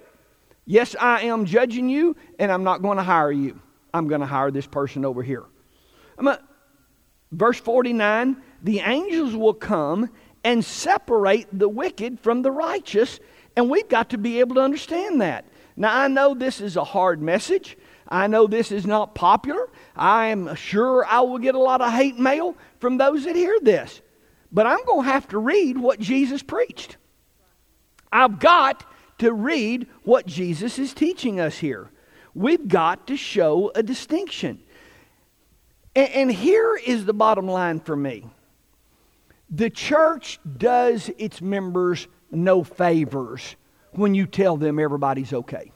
Yes, 0.65 0.95
I 0.99 1.23
am 1.23 1.45
judging 1.45 1.89
you, 1.89 2.15
and 2.39 2.51
I'm 2.51 2.63
not 2.63 2.81
going 2.81 2.97
to 2.97 3.03
hire 3.03 3.31
you. 3.31 3.59
I'm 3.93 4.07
going 4.07 4.21
to 4.21 4.27
hire 4.27 4.49
this 4.49 4.65
person 4.65 5.03
over 5.03 5.21
here. 5.21 5.43
A, 6.17 6.39
verse 7.33 7.59
49 7.59 8.37
the 8.63 8.79
angels 8.79 9.35
will 9.35 9.53
come 9.53 10.09
and 10.43 10.63
separate 10.63 11.47
the 11.51 11.69
wicked 11.69 12.19
from 12.19 12.41
the 12.41 12.51
righteous, 12.51 13.19
and 13.55 13.69
we've 13.69 13.89
got 13.89 14.09
to 14.11 14.17
be 14.17 14.39
able 14.39 14.55
to 14.55 14.61
understand 14.61 15.21
that. 15.21 15.45
Now, 15.75 15.95
I 15.95 16.07
know 16.07 16.33
this 16.33 16.61
is 16.61 16.77
a 16.77 16.83
hard 16.83 17.21
message. 17.21 17.77
I 18.07 18.27
know 18.27 18.47
this 18.47 18.71
is 18.71 18.85
not 18.85 19.15
popular. 19.15 19.69
I 19.95 20.27
am 20.27 20.55
sure 20.55 21.05
I 21.05 21.21
will 21.21 21.39
get 21.39 21.55
a 21.55 21.59
lot 21.59 21.81
of 21.81 21.91
hate 21.91 22.17
mail 22.17 22.55
from 22.79 22.97
those 22.97 23.25
that 23.25 23.35
hear 23.35 23.57
this. 23.61 24.01
But 24.51 24.67
I'm 24.67 24.83
going 24.85 25.05
to 25.05 25.11
have 25.11 25.27
to 25.29 25.39
read 25.39 25.77
what 25.77 25.99
Jesus 25.99 26.43
preached. 26.43 26.97
I've 28.11 28.39
got 28.39 28.85
to 29.19 29.33
read 29.33 29.87
what 30.03 30.25
Jesus 30.25 30.77
is 30.77 30.93
teaching 30.93 31.39
us 31.39 31.57
here. 31.57 31.89
We've 32.35 32.67
got 32.67 33.07
to 33.07 33.17
show 33.17 33.71
a 33.75 33.83
distinction. 33.83 34.61
And, 35.95 36.09
and 36.09 36.31
here 36.31 36.75
is 36.75 37.05
the 37.05 37.13
bottom 37.13 37.47
line 37.47 37.79
for 37.79 37.95
me 37.95 38.25
the 39.49 39.69
church 39.69 40.39
does 40.57 41.11
its 41.17 41.41
members 41.41 42.07
no 42.31 42.63
favors 42.63 43.55
when 43.91 44.15
you 44.15 44.25
tell 44.25 44.57
them 44.57 44.79
everybody's 44.79 45.31
okay. 45.31 45.71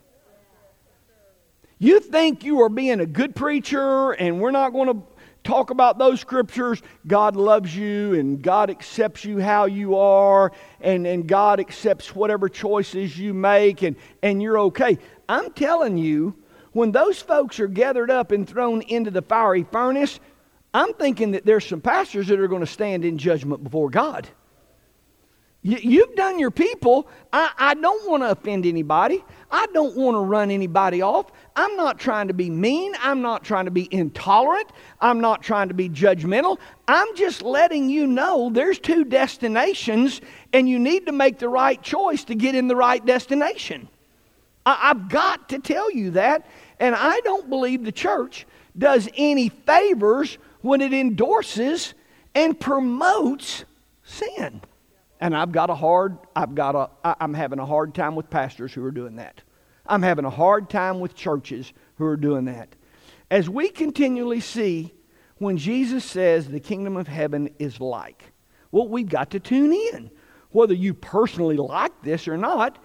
You 1.77 1.99
think 1.99 2.43
you 2.43 2.61
are 2.61 2.69
being 2.69 2.99
a 2.99 3.05
good 3.05 3.35
preacher 3.35 4.11
and 4.13 4.41
we're 4.41 4.51
not 4.51 4.71
going 4.71 4.87
to 4.87 5.03
talk 5.43 5.69
about 5.69 5.99
those 5.99 6.19
scriptures, 6.19 6.81
God 7.05 7.35
loves 7.35 7.75
you 7.75 8.15
and 8.15 8.41
God 8.41 8.71
accepts 8.71 9.23
you 9.23 9.39
how 9.39 9.65
you 9.65 9.95
are 9.95 10.51
and, 10.81 11.05
and 11.05 11.27
God 11.27 11.59
accepts 11.59 12.15
whatever 12.15 12.49
choices 12.49 13.17
you 13.17 13.33
make 13.33 13.83
and, 13.83 13.95
and 14.23 14.41
you're 14.41 14.57
okay. 14.59 14.97
I'm 15.29 15.51
telling 15.53 15.97
you, 15.97 16.35
when 16.77 16.91
those 16.91 17.19
folks 17.19 17.59
are 17.59 17.67
gathered 17.67 18.11
up 18.11 18.31
and 18.31 18.47
thrown 18.47 18.83
into 18.83 19.09
the 19.09 19.23
fiery 19.23 19.65
furnace, 19.71 20.19
I'm 20.75 20.93
thinking 20.93 21.31
that 21.31 21.43
there's 21.43 21.65
some 21.65 21.81
pastors 21.81 22.27
that 22.27 22.39
are 22.39 22.47
going 22.47 22.61
to 22.61 22.67
stand 22.67 23.03
in 23.03 23.17
judgment 23.17 23.63
before 23.63 23.89
God. 23.89 24.27
You, 25.63 26.05
have 26.05 26.15
done 26.15 26.39
your 26.39 26.51
people. 26.51 27.09
I, 27.33 27.51
I 27.57 27.73
don't 27.73 28.09
want 28.09 28.21
to 28.23 28.29
offend 28.29 28.65
anybody. 28.65 29.25
I 29.49 29.65
don't 29.73 29.97
want 29.97 30.15
to 30.15 30.19
run 30.19 30.51
anybody 30.51 31.01
off. 31.01 31.31
I'm 31.55 31.75
not 31.75 31.99
trying 31.99 32.27
to 32.27 32.33
be 32.33 32.49
mean. 32.49 32.93
I'm 33.01 33.21
not 33.21 33.43
trying 33.43 33.65
to 33.65 33.71
be 33.71 33.89
intolerant. 33.91 34.69
I'm 35.01 35.19
not 35.19 35.41
trying 35.41 35.67
to 35.69 35.73
be 35.73 35.89
judgmental. 35.89 36.59
I'm 36.87 37.13
just 37.15 37.41
letting 37.41 37.89
you 37.89 38.05
know 38.05 38.49
there's 38.49 38.79
two 38.79 39.03
destinations, 39.03 40.21
and 40.53 40.69
you 40.69 40.77
need 40.77 41.07
to 41.07 41.11
make 41.11 41.39
the 41.39 41.49
right 41.49 41.81
choice 41.81 42.23
to 42.25 42.35
get 42.35 42.53
in 42.53 42.67
the 42.67 42.75
right 42.75 43.03
destination. 43.03 43.89
I, 44.65 44.91
I've 44.91 45.09
got 45.09 45.49
to 45.49 45.59
tell 45.59 45.91
you 45.91 46.11
that. 46.11 46.45
And 46.79 46.95
I 46.95 47.19
don't 47.21 47.49
believe 47.49 47.83
the 47.83 47.91
church 47.91 48.45
does 48.77 49.09
any 49.15 49.49
favors 49.49 50.37
when 50.61 50.81
it 50.81 50.93
endorses 50.93 51.93
and 52.35 52.59
promotes 52.59 53.65
sin. 54.03 54.61
And 55.19 55.35
I've 55.35 55.51
got 55.51 55.69
a 55.69 55.75
hard, 55.75 56.17
I've 56.35 56.53
got 56.53 56.75
a, 56.75 57.15
I'm 57.19 57.33
having 57.33 57.59
a 57.59 57.65
hard 57.65 57.95
time 57.95 58.15
with 58.15 58.29
pastors 58.29 58.73
who 58.73 58.83
are 58.83 58.91
doing 58.91 59.15
that. 59.15 59.41
I'm 59.87 60.03
having 60.03 60.25
a 60.25 60.29
hard 60.29 60.69
time 60.69 60.99
with 60.99 61.15
churches 61.15 61.73
who 61.95 62.05
are 62.05 62.17
doing 62.17 62.45
that. 62.45 62.75
As 63.31 63.49
we 63.49 63.69
continually 63.69 64.39
see 64.39 64.93
when 65.37 65.57
Jesus 65.57 66.05
says 66.05 66.47
the 66.47 66.59
kingdom 66.59 66.97
of 66.97 67.07
heaven 67.07 67.49
is 67.59 67.79
like, 67.79 68.31
well, 68.71 68.87
we've 68.87 69.09
got 69.09 69.31
to 69.31 69.39
tune 69.39 69.73
in. 69.73 70.11
Whether 70.51 70.73
you 70.73 70.93
personally 70.93 71.57
like 71.57 72.01
this 72.03 72.27
or 72.27 72.37
not, 72.37 72.77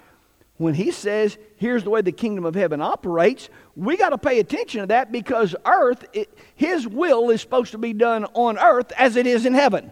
when 0.58 0.74
he 0.74 0.90
says, 0.90 1.38
here's 1.56 1.84
the 1.84 1.90
way 1.90 2.02
the 2.02 2.12
kingdom 2.12 2.44
of 2.44 2.54
heaven 2.54 2.80
operates, 2.80 3.48
we 3.74 3.96
got 3.96 4.10
to 4.10 4.18
pay 4.18 4.38
attention 4.38 4.82
to 4.82 4.86
that 4.88 5.10
because 5.10 5.54
earth, 5.64 6.04
it, 6.12 6.36
his 6.54 6.86
will 6.86 7.30
is 7.30 7.40
supposed 7.40 7.72
to 7.72 7.78
be 7.78 7.92
done 7.92 8.24
on 8.34 8.58
earth 8.58 8.92
as 8.98 9.16
it 9.16 9.26
is 9.26 9.46
in 9.46 9.54
heaven. 9.54 9.90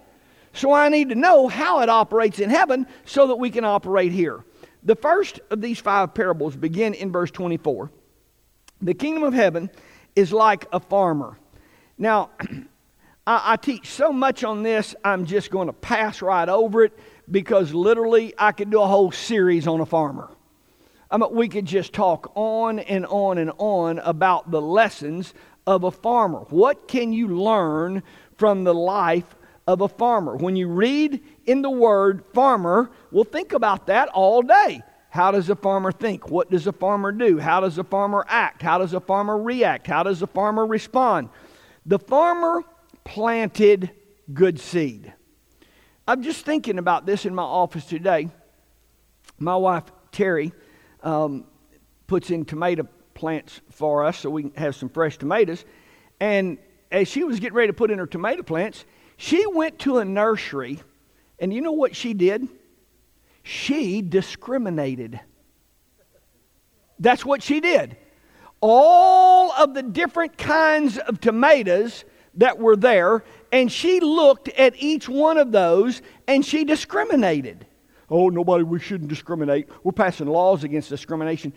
So 0.52 0.72
I 0.72 0.88
need 0.88 1.08
to 1.10 1.14
know 1.14 1.48
how 1.48 1.80
it 1.80 1.88
operates 1.88 2.38
in 2.38 2.50
heaven 2.50 2.86
so 3.04 3.28
that 3.28 3.36
we 3.36 3.50
can 3.50 3.64
operate 3.64 4.12
here. 4.12 4.44
The 4.82 4.96
first 4.96 5.40
of 5.50 5.60
these 5.60 5.78
five 5.78 6.14
parables 6.14 6.56
begin 6.56 6.94
in 6.94 7.12
verse 7.12 7.30
24. 7.30 7.90
The 8.82 8.94
kingdom 8.94 9.22
of 9.24 9.34
heaven 9.34 9.70
is 10.16 10.32
like 10.32 10.66
a 10.72 10.80
farmer. 10.80 11.38
Now, 11.98 12.30
I, 13.26 13.52
I 13.52 13.56
teach 13.56 13.88
so 13.88 14.12
much 14.12 14.44
on 14.44 14.62
this, 14.62 14.94
I'm 15.04 15.26
just 15.26 15.50
going 15.50 15.66
to 15.66 15.72
pass 15.72 16.22
right 16.22 16.48
over 16.48 16.84
it 16.84 16.98
because 17.30 17.72
literally 17.72 18.34
I 18.38 18.52
could 18.52 18.70
do 18.70 18.80
a 18.80 18.86
whole 18.86 19.12
series 19.12 19.66
on 19.66 19.80
a 19.80 19.86
farmer. 19.86 20.30
I 21.10 21.16
mean, 21.16 21.34
we 21.34 21.48
could 21.48 21.66
just 21.66 21.92
talk 21.92 22.32
on 22.36 22.78
and 22.78 23.04
on 23.06 23.38
and 23.38 23.50
on 23.58 23.98
about 24.00 24.50
the 24.50 24.60
lessons 24.60 25.34
of 25.66 25.84
a 25.84 25.90
farmer. 25.90 26.40
What 26.50 26.86
can 26.88 27.12
you 27.12 27.28
learn 27.28 28.02
from 28.36 28.64
the 28.64 28.74
life 28.74 29.36
of 29.66 29.80
a 29.80 29.88
farmer? 29.88 30.36
When 30.36 30.56
you 30.56 30.68
read 30.68 31.20
in 31.46 31.62
the 31.62 31.70
word 31.70 32.24
farmer, 32.32 32.90
we'll 33.10 33.24
think 33.24 33.52
about 33.52 33.86
that 33.88 34.08
all 34.08 34.42
day. 34.42 34.82
How 35.10 35.32
does 35.32 35.50
a 35.50 35.56
farmer 35.56 35.90
think? 35.90 36.30
What 36.30 36.50
does 36.52 36.68
a 36.68 36.72
farmer 36.72 37.10
do? 37.10 37.38
How 37.38 37.60
does 37.60 37.78
a 37.78 37.84
farmer 37.84 38.24
act? 38.28 38.62
How 38.62 38.78
does 38.78 38.94
a 38.94 39.00
farmer 39.00 39.36
react? 39.36 39.88
How 39.88 40.04
does 40.04 40.22
a 40.22 40.28
farmer 40.28 40.64
respond? 40.64 41.30
The 41.84 41.98
farmer 41.98 42.62
planted 43.02 43.90
good 44.32 44.60
seed. 44.60 45.12
I'm 46.06 46.22
just 46.22 46.44
thinking 46.44 46.78
about 46.78 47.06
this 47.06 47.26
in 47.26 47.34
my 47.34 47.42
office 47.42 47.84
today. 47.84 48.28
My 49.38 49.56
wife, 49.56 49.84
Terry, 50.12 50.52
um, 51.02 51.44
puts 52.06 52.30
in 52.30 52.44
tomato 52.44 52.86
plants 53.14 53.60
for 53.70 54.04
us 54.04 54.18
so 54.18 54.30
we 54.30 54.42
can 54.42 54.54
have 54.54 54.74
some 54.74 54.88
fresh 54.88 55.18
tomatoes. 55.18 55.64
And 56.20 56.58
as 56.90 57.08
she 57.08 57.24
was 57.24 57.40
getting 57.40 57.54
ready 57.54 57.68
to 57.68 57.72
put 57.72 57.90
in 57.90 57.98
her 57.98 58.06
tomato 58.06 58.42
plants, 58.42 58.84
she 59.16 59.46
went 59.46 59.78
to 59.80 59.98
a 59.98 60.04
nursery, 60.04 60.80
and 61.38 61.52
you 61.52 61.60
know 61.60 61.72
what 61.72 61.94
she 61.94 62.14
did? 62.14 62.48
She 63.42 64.02
discriminated. 64.02 65.20
That's 66.98 67.24
what 67.24 67.42
she 67.42 67.60
did. 67.60 67.96
All 68.60 69.52
of 69.52 69.74
the 69.74 69.82
different 69.82 70.36
kinds 70.36 70.98
of 70.98 71.20
tomatoes 71.20 72.04
that 72.34 72.58
were 72.58 72.76
there, 72.76 73.24
and 73.52 73.70
she 73.72 74.00
looked 74.00 74.48
at 74.50 74.74
each 74.76 75.08
one 75.08 75.38
of 75.38 75.52
those 75.52 76.02
and 76.26 76.44
she 76.44 76.64
discriminated 76.64 77.66
oh, 78.10 78.28
nobody, 78.28 78.64
we 78.64 78.80
shouldn't 78.80 79.08
discriminate. 79.08 79.68
We're 79.84 79.92
passing 79.92 80.26
laws 80.26 80.64
against 80.64 80.88
discrimination. 80.88 81.52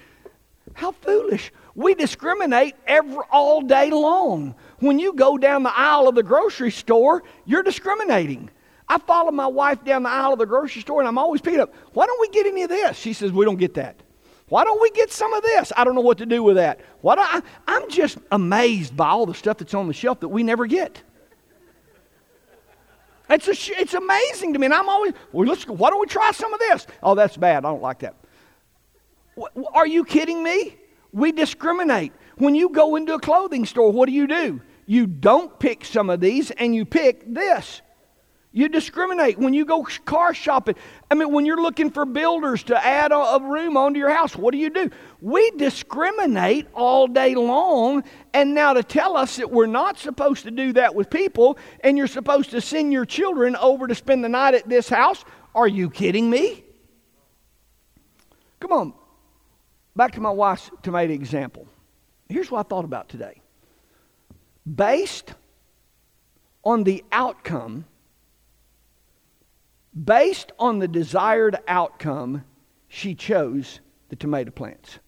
How 0.73 0.91
foolish. 0.91 1.51
We 1.75 1.93
discriminate 1.95 2.75
every, 2.87 3.23
all 3.31 3.61
day 3.61 3.89
long. 3.89 4.55
When 4.79 4.99
you 4.99 5.13
go 5.13 5.37
down 5.37 5.63
the 5.63 5.77
aisle 5.77 6.07
of 6.07 6.15
the 6.15 6.23
grocery 6.23 6.71
store, 6.71 7.23
you're 7.45 7.63
discriminating. 7.63 8.49
I 8.87 8.97
follow 8.99 9.31
my 9.31 9.47
wife 9.47 9.83
down 9.83 10.03
the 10.03 10.09
aisle 10.09 10.33
of 10.33 10.39
the 10.39 10.45
grocery 10.45 10.81
store 10.81 11.01
and 11.01 11.07
I'm 11.07 11.17
always 11.17 11.41
picking 11.41 11.59
up, 11.59 11.73
why 11.93 12.05
don't 12.05 12.21
we 12.21 12.29
get 12.29 12.45
any 12.45 12.63
of 12.63 12.69
this? 12.69 12.97
She 12.97 13.13
says, 13.13 13.31
we 13.31 13.45
don't 13.45 13.57
get 13.57 13.73
that. 13.75 14.01
Why 14.49 14.63
don't 14.63 14.81
we 14.81 14.91
get 14.91 15.11
some 15.11 15.33
of 15.33 15.41
this? 15.41 15.71
I 15.75 15.83
don't 15.83 15.95
know 15.95 16.01
what 16.01 16.19
to 16.19 16.25
do 16.25 16.43
with 16.43 16.57
that. 16.57 16.79
What 17.01 17.17
I, 17.17 17.41
I'm 17.67 17.89
just 17.89 18.17
amazed 18.31 18.95
by 18.95 19.07
all 19.07 19.25
the 19.25 19.33
stuff 19.33 19.57
that's 19.57 19.73
on 19.73 19.87
the 19.87 19.93
shelf 19.93 20.19
that 20.19 20.27
we 20.27 20.43
never 20.43 20.65
get. 20.67 21.01
It's, 23.33 23.47
a, 23.47 23.81
it's 23.81 23.93
amazing 23.93 24.53
to 24.53 24.59
me. 24.59 24.65
And 24.65 24.73
I'm 24.73 24.87
always, 24.87 25.13
well, 25.31 25.47
let's, 25.47 25.67
why 25.67 25.89
don't 25.89 25.99
we 25.99 26.07
try 26.07 26.31
some 26.31 26.53
of 26.53 26.59
this? 26.59 26.87
Oh, 27.01 27.15
that's 27.15 27.35
bad. 27.35 27.65
I 27.65 27.69
don't 27.69 27.81
like 27.81 27.99
that. 27.99 28.15
Are 29.73 29.87
you 29.87 30.05
kidding 30.05 30.43
me? 30.43 30.77
We 31.11 31.31
discriminate. 31.31 32.13
When 32.37 32.55
you 32.55 32.69
go 32.69 32.95
into 32.95 33.13
a 33.13 33.19
clothing 33.19 33.65
store, 33.65 33.91
what 33.91 34.07
do 34.07 34.13
you 34.13 34.27
do? 34.27 34.61
You 34.85 35.07
don't 35.07 35.57
pick 35.59 35.85
some 35.85 36.09
of 36.09 36.19
these 36.19 36.51
and 36.51 36.75
you 36.75 36.85
pick 36.85 37.23
this. 37.31 37.81
You 38.55 38.69
discriminate 38.69 39.39
when 39.39 39.55
you 39.55 39.65
go 39.65 39.81
car 40.05 40.31
shopping. 40.35 40.75
I 41.09 41.15
mean, 41.15 41.31
when 41.31 41.43
you're 41.43 41.61
looking 41.61 41.89
for 41.89 42.05
builders 42.05 42.61
to 42.65 42.85
add 42.85 43.11
a, 43.11 43.17
a, 43.17 43.41
room 43.41 43.75
onto 43.75 43.99
your 43.99 44.11
house, 44.11 44.35
what 44.35 44.51
do 44.51 44.59
you 44.59 44.69
do? 44.69 44.91
We 45.21 45.49
discriminate 45.51 46.67
all 46.75 47.07
day 47.07 47.33
long, 47.33 48.03
and 48.31 48.53
now 48.53 48.73
to 48.73 48.83
tell 48.83 49.17
us 49.17 49.37
that 49.37 49.49
we're 49.49 49.65
not 49.65 49.97
supposed 49.97 50.43
to 50.43 50.51
do 50.51 50.71
that 50.73 50.93
with 50.93 51.09
people, 51.09 51.57
and 51.79 51.97
you're 51.97 52.05
supposed 52.05 52.51
to 52.51 52.61
send 52.61 52.93
your 52.93 53.05
children 53.05 53.55
over 53.55 53.87
to 53.87 53.95
spend 53.95 54.23
the 54.23 54.29
night 54.29 54.53
at 54.53 54.69
this 54.69 54.87
house, 54.87 55.25
are 55.55 55.67
you 55.67 55.89
kidding 55.89 56.29
me? 56.29 56.63
Come 58.59 58.71
on, 58.71 58.93
back 59.95 60.11
to 60.11 60.21
my 60.21 60.29
wife's 60.29 60.69
tomato 60.83 61.11
example. 61.11 61.67
Here's 62.29 62.51
what 62.51 62.67
I 62.67 62.69
thought 62.69 62.85
about 62.85 63.09
today. 63.09 63.41
Based 64.71 65.33
on 66.63 66.83
the 66.83 67.03
outcome 67.11 67.85
Based 70.01 70.51
on 70.57 70.79
the 70.79 70.87
desired 70.87 71.57
outcome, 71.67 72.43
she 72.87 73.13
chose 73.13 73.79
the 74.09 74.15
tomato 74.15 74.51
plants. 74.51 74.99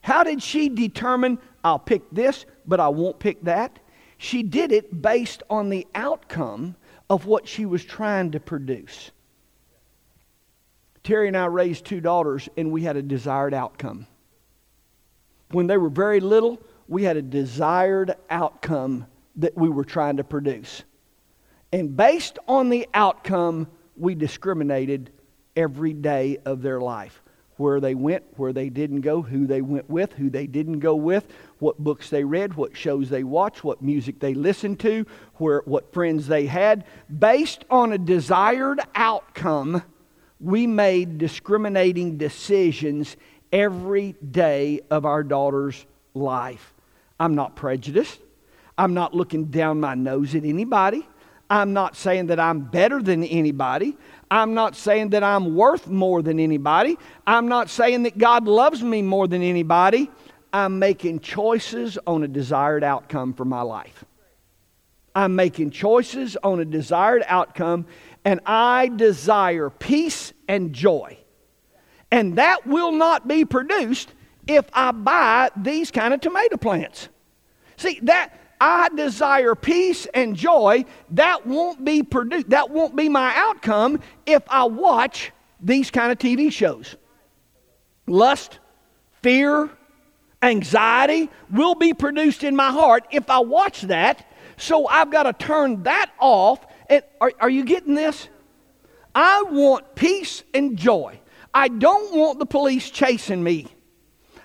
How 0.00 0.22
did 0.24 0.42
she 0.42 0.68
determine, 0.68 1.38
I'll 1.62 1.78
pick 1.78 2.02
this, 2.10 2.46
but 2.66 2.80
I 2.80 2.88
won't 2.88 3.18
pick 3.18 3.42
that? 3.44 3.78
She 4.18 4.42
did 4.42 4.72
it 4.72 5.00
based 5.02 5.42
on 5.48 5.70
the 5.70 5.86
outcome 5.94 6.76
of 7.08 7.26
what 7.26 7.46
she 7.48 7.64
was 7.64 7.84
trying 7.84 8.32
to 8.32 8.40
produce. 8.40 9.12
Terry 11.02 11.28
and 11.28 11.36
I 11.36 11.46
raised 11.46 11.84
two 11.84 12.00
daughters, 12.00 12.48
and 12.56 12.72
we 12.72 12.82
had 12.82 12.96
a 12.96 13.02
desired 13.02 13.54
outcome. 13.54 14.06
When 15.50 15.66
they 15.66 15.76
were 15.76 15.90
very 15.90 16.20
little, 16.20 16.60
we 16.88 17.04
had 17.04 17.16
a 17.16 17.22
desired 17.22 18.14
outcome 18.30 19.06
that 19.36 19.56
we 19.56 19.68
were 19.68 19.84
trying 19.84 20.16
to 20.16 20.24
produce. 20.24 20.82
And 21.74 21.96
based 21.96 22.38
on 22.46 22.68
the 22.68 22.86
outcome, 22.94 23.66
we 23.96 24.14
discriminated 24.14 25.10
every 25.56 25.92
day 25.92 26.38
of 26.44 26.62
their 26.62 26.80
life. 26.80 27.20
Where 27.56 27.80
they 27.80 27.96
went, 27.96 28.22
where 28.36 28.52
they 28.52 28.68
didn't 28.68 29.00
go, 29.00 29.22
who 29.22 29.48
they 29.48 29.60
went 29.60 29.90
with, 29.90 30.12
who 30.12 30.30
they 30.30 30.46
didn't 30.46 30.78
go 30.78 30.94
with, 30.94 31.26
what 31.58 31.76
books 31.76 32.10
they 32.10 32.22
read, 32.22 32.54
what 32.54 32.76
shows 32.76 33.10
they 33.10 33.24
watched, 33.24 33.64
what 33.64 33.82
music 33.82 34.20
they 34.20 34.34
listened 34.34 34.78
to, 34.80 35.04
where, 35.38 35.62
what 35.64 35.92
friends 35.92 36.28
they 36.28 36.46
had. 36.46 36.84
Based 37.18 37.64
on 37.68 37.92
a 37.92 37.98
desired 37.98 38.78
outcome, 38.94 39.82
we 40.38 40.68
made 40.68 41.18
discriminating 41.18 42.18
decisions 42.18 43.16
every 43.50 44.12
day 44.30 44.78
of 44.92 45.04
our 45.04 45.24
daughter's 45.24 45.84
life. 46.14 46.72
I'm 47.18 47.34
not 47.34 47.56
prejudiced. 47.56 48.20
I'm 48.78 48.94
not 48.94 49.12
looking 49.12 49.46
down 49.46 49.80
my 49.80 49.96
nose 49.96 50.36
at 50.36 50.44
anybody. 50.44 51.04
I'm 51.50 51.72
not 51.72 51.96
saying 51.96 52.26
that 52.26 52.40
I'm 52.40 52.60
better 52.60 53.02
than 53.02 53.22
anybody. 53.24 53.96
I'm 54.30 54.54
not 54.54 54.74
saying 54.76 55.10
that 55.10 55.22
I'm 55.22 55.54
worth 55.54 55.86
more 55.86 56.22
than 56.22 56.40
anybody. 56.40 56.98
I'm 57.26 57.48
not 57.48 57.70
saying 57.70 58.04
that 58.04 58.18
God 58.18 58.46
loves 58.46 58.82
me 58.82 59.02
more 59.02 59.28
than 59.28 59.42
anybody. 59.42 60.10
I'm 60.52 60.78
making 60.78 61.20
choices 61.20 61.98
on 62.06 62.22
a 62.22 62.28
desired 62.28 62.84
outcome 62.84 63.34
for 63.34 63.44
my 63.44 63.62
life. 63.62 64.04
I'm 65.14 65.36
making 65.36 65.70
choices 65.70 66.36
on 66.42 66.60
a 66.60 66.64
desired 66.64 67.22
outcome, 67.26 67.86
and 68.24 68.40
I 68.46 68.88
desire 68.88 69.70
peace 69.70 70.32
and 70.48 70.72
joy. 70.72 71.18
And 72.10 72.36
that 72.36 72.66
will 72.66 72.92
not 72.92 73.28
be 73.28 73.44
produced 73.44 74.12
if 74.46 74.64
I 74.72 74.92
buy 74.92 75.50
these 75.56 75.90
kind 75.90 76.14
of 76.14 76.20
tomato 76.20 76.56
plants. 76.56 77.08
See, 77.76 78.00
that 78.02 78.36
I 78.60 78.88
desire 78.90 79.54
peace 79.54 80.06
and 80.14 80.36
joy, 80.36 80.84
that 81.10 81.46
won't 81.46 81.84
be 81.84 82.02
produced, 82.02 82.50
that 82.50 82.70
won't 82.70 82.96
be 82.96 83.08
my 83.08 83.32
outcome 83.36 84.00
if 84.26 84.42
I 84.48 84.64
watch 84.64 85.32
these 85.60 85.90
kind 85.90 86.12
of 86.12 86.18
TV 86.18 86.52
shows. 86.52 86.96
Lust, 88.06 88.58
fear, 89.22 89.70
anxiety 90.42 91.30
will 91.50 91.74
be 91.74 91.94
produced 91.94 92.44
in 92.44 92.54
my 92.54 92.70
heart 92.70 93.06
if 93.10 93.30
I 93.30 93.40
watch 93.40 93.82
that. 93.82 94.28
So 94.56 94.86
I've 94.86 95.10
got 95.10 95.24
to 95.24 95.32
turn 95.32 95.82
that 95.84 96.10
off. 96.18 96.64
And 96.88 97.02
are, 97.20 97.32
are 97.40 97.50
you 97.50 97.64
getting 97.64 97.94
this? 97.94 98.28
I 99.14 99.44
want 99.44 99.94
peace 99.94 100.42
and 100.52 100.76
joy. 100.76 101.20
I 101.52 101.68
don't 101.68 102.14
want 102.16 102.38
the 102.38 102.46
police 102.46 102.90
chasing 102.90 103.42
me. 103.42 103.68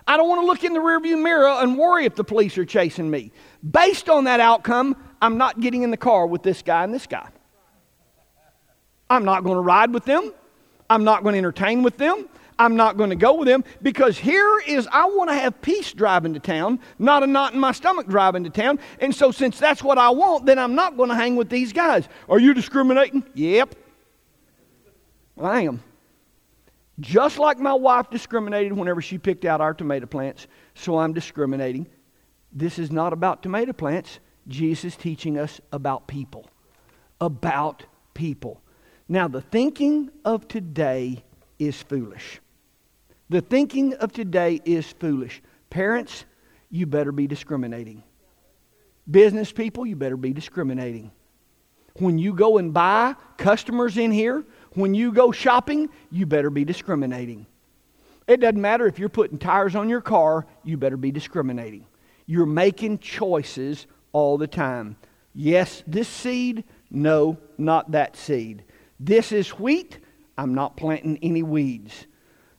I 0.07 0.17
don't 0.17 0.27
want 0.27 0.41
to 0.41 0.45
look 0.47 0.63
in 0.63 0.73
the 0.73 0.79
rearview 0.79 1.21
mirror 1.21 1.47
and 1.47 1.77
worry 1.77 2.05
if 2.05 2.15
the 2.15 2.23
police 2.23 2.57
are 2.57 2.65
chasing 2.65 3.09
me. 3.09 3.31
Based 3.67 4.09
on 4.09 4.25
that 4.25 4.39
outcome, 4.39 4.95
I'm 5.21 5.37
not 5.37 5.59
getting 5.59 5.83
in 5.83 5.91
the 5.91 5.97
car 5.97 6.27
with 6.27 6.43
this 6.43 6.61
guy 6.61 6.83
and 6.83 6.93
this 6.93 7.07
guy. 7.07 7.27
I'm 9.09 9.25
not 9.25 9.43
going 9.43 9.55
to 9.55 9.61
ride 9.61 9.93
with 9.93 10.05
them. 10.05 10.33
I'm 10.89 11.03
not 11.03 11.23
going 11.23 11.33
to 11.33 11.39
entertain 11.39 11.83
with 11.83 11.97
them. 11.97 12.29
I'm 12.57 12.75
not 12.75 12.97
going 12.97 13.09
to 13.09 13.15
go 13.15 13.35
with 13.35 13.47
them 13.47 13.63
because 13.81 14.17
here 14.17 14.59
is 14.67 14.87
I 14.91 15.05
want 15.05 15.29
to 15.29 15.35
have 15.35 15.61
peace 15.61 15.93
driving 15.93 16.33
to 16.33 16.41
town, 16.41 16.79
not 16.99 17.23
a 17.23 17.27
knot 17.27 17.53
in 17.53 17.59
my 17.59 17.71
stomach 17.71 18.07
driving 18.07 18.43
to 18.43 18.49
town. 18.49 18.79
And 18.99 19.15
so, 19.15 19.31
since 19.31 19.57
that's 19.57 19.81
what 19.81 19.97
I 19.97 20.09
want, 20.09 20.45
then 20.45 20.59
I'm 20.59 20.75
not 20.75 20.97
going 20.97 21.09
to 21.09 21.15
hang 21.15 21.37
with 21.37 21.49
these 21.49 21.71
guys. 21.71 22.09
Are 22.27 22.37
you 22.37 22.53
discriminating? 22.53 23.23
Yep. 23.33 23.75
I 25.41 25.61
am. 25.61 25.81
Just 26.99 27.39
like 27.39 27.59
my 27.59 27.73
wife 27.73 28.09
discriminated 28.09 28.73
whenever 28.73 29.01
she 29.01 29.17
picked 29.17 29.45
out 29.45 29.61
our 29.61 29.73
tomato 29.73 30.05
plants, 30.05 30.47
so 30.75 30.97
I'm 30.97 31.13
discriminating. 31.13 31.87
This 32.51 32.79
is 32.79 32.91
not 32.91 33.13
about 33.13 33.43
tomato 33.43 33.73
plants. 33.73 34.19
Jesus 34.47 34.95
teaching 34.95 35.37
us 35.37 35.61
about 35.71 36.07
people. 36.07 36.49
About 37.21 37.85
people. 38.13 38.61
Now, 39.07 39.27
the 39.27 39.41
thinking 39.41 40.11
of 40.25 40.47
today 40.47 41.23
is 41.57 41.81
foolish. 41.81 42.39
The 43.29 43.41
thinking 43.41 43.93
of 43.95 44.11
today 44.11 44.59
is 44.65 44.91
foolish. 44.91 45.41
Parents, 45.69 46.25
you 46.69 46.85
better 46.85 47.11
be 47.11 47.27
discriminating. 47.27 48.03
Business 49.09 49.51
people, 49.51 49.85
you 49.85 49.95
better 49.95 50.17
be 50.17 50.33
discriminating. 50.33 51.11
When 51.97 52.17
you 52.17 52.33
go 52.33 52.57
and 52.57 52.73
buy 52.73 53.15
customers 53.37 53.97
in 53.97 54.11
here, 54.11 54.45
when 54.73 54.93
you 54.93 55.11
go 55.11 55.31
shopping, 55.31 55.89
you 56.11 56.25
better 56.25 56.49
be 56.49 56.63
discriminating. 56.63 57.45
It 58.27 58.39
doesn't 58.39 58.61
matter 58.61 58.85
if 58.85 58.99
you're 58.99 59.09
putting 59.09 59.39
tires 59.39 59.75
on 59.75 59.89
your 59.89 60.01
car, 60.01 60.45
you 60.63 60.77
better 60.77 60.97
be 60.97 61.11
discriminating. 61.11 61.85
You're 62.29 62.45
making 62.45 62.99
choices 62.99 63.87
all 64.11 64.37
the 64.37 64.45
time. 64.45 64.97
Yes, 65.33 65.81
this 65.87 66.07
seed, 66.07 66.63
no, 66.91 67.39
not 67.57 67.89
that 67.93 68.15
seed. 68.15 68.65
This 68.99 69.31
is 69.31 69.49
wheat, 69.57 69.97
I'm 70.37 70.53
not 70.53 70.77
planting 70.77 71.17
any 71.23 71.41
weeds. 71.41 72.05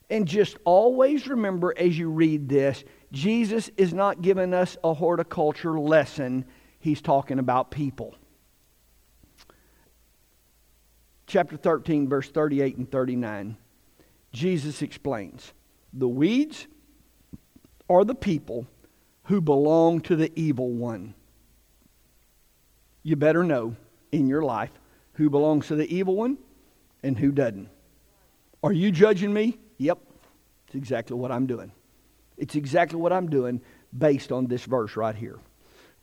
And 0.09 0.27
just 0.27 0.57
always 0.65 1.25
remember 1.25 1.73
as 1.77 1.97
you 1.97 2.09
read 2.09 2.49
this, 2.49 2.83
Jesus 3.13 3.71
is 3.77 3.93
not 3.93 4.21
giving 4.21 4.53
us 4.53 4.75
a 4.83 4.93
horticulture 4.93 5.79
lesson, 5.79 6.43
he's 6.81 7.01
talking 7.01 7.39
about 7.39 7.71
people. 7.71 8.13
Chapter 11.27 11.55
13, 11.55 12.09
verse 12.09 12.29
38 12.29 12.75
and 12.75 12.91
39, 12.91 13.55
Jesus 14.33 14.81
explains 14.81 15.53
the 15.93 16.09
weeds 16.09 16.67
are 17.89 18.03
the 18.03 18.13
people 18.13 18.67
who 19.31 19.39
belong 19.39 20.01
to 20.01 20.17
the 20.17 20.29
evil 20.37 20.69
one. 20.69 21.13
You 23.01 23.15
better 23.15 23.45
know 23.45 23.77
in 24.11 24.27
your 24.27 24.41
life 24.41 24.71
who 25.13 25.29
belongs 25.29 25.67
to 25.67 25.75
the 25.75 25.87
evil 25.89 26.17
one 26.17 26.37
and 27.01 27.17
who 27.17 27.31
doesn't. 27.31 27.69
Are 28.61 28.73
you 28.73 28.91
judging 28.91 29.31
me? 29.31 29.57
Yep, 29.77 29.99
it's 30.67 30.75
exactly 30.75 31.15
what 31.15 31.31
I'm 31.31 31.47
doing. 31.47 31.71
It's 32.37 32.55
exactly 32.55 32.99
what 32.99 33.13
I'm 33.13 33.29
doing 33.29 33.61
based 33.97 34.33
on 34.33 34.47
this 34.47 34.65
verse 34.65 34.97
right 34.97 35.15
here. 35.15 35.39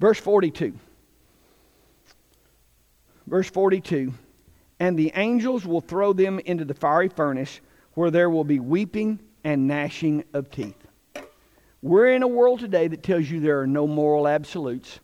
Verse 0.01 0.19
42. 0.19 0.73
Verse 3.27 3.51
42 3.51 4.15
And 4.81 4.99
the 4.99 5.13
angels 5.15 5.67
will 5.67 5.83
throw 5.83 6.15
them 6.15 6.39
into 6.39 6.65
the 6.65 6.73
fiery 6.73 7.11
furnace 7.11 7.61
where 7.93 8.11
there 8.11 8.31
will 8.31 8.45
be 8.45 8.59
weeping 8.59 9.21
and 9.45 9.69
gnashing 9.69 10.25
of 10.33 10.51
teeth. 10.51 10.88
We're 11.81 12.13
in 12.13 12.23
a 12.23 12.29
world 12.29 12.61
today 12.61 12.89
that 12.89 13.03
tells 13.03 13.31
you 13.31 13.41
there 13.41 13.61
are 13.61 13.67
no 13.67 13.87
moral 13.87 14.27
absolutes, 14.27 15.01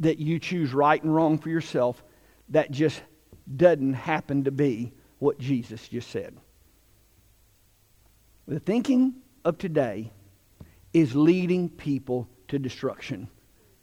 that 0.00 0.18
you 0.18 0.38
choose 0.38 0.72
right 0.72 1.02
and 1.02 1.14
wrong 1.14 1.38
for 1.38 1.48
yourself. 1.48 2.02
That 2.50 2.70
just 2.70 3.02
doesn't 3.56 3.94
happen 3.94 4.44
to 4.44 4.50
be 4.50 4.92
what 5.18 5.38
Jesus 5.38 5.88
just 5.88 6.10
said. 6.10 6.36
The 8.46 8.60
thinking 8.60 9.14
of 9.44 9.58
today 9.58 10.12
is 10.92 11.16
leading 11.16 11.68
people 11.68 12.28
to 12.48 12.58
destruction, 12.58 13.28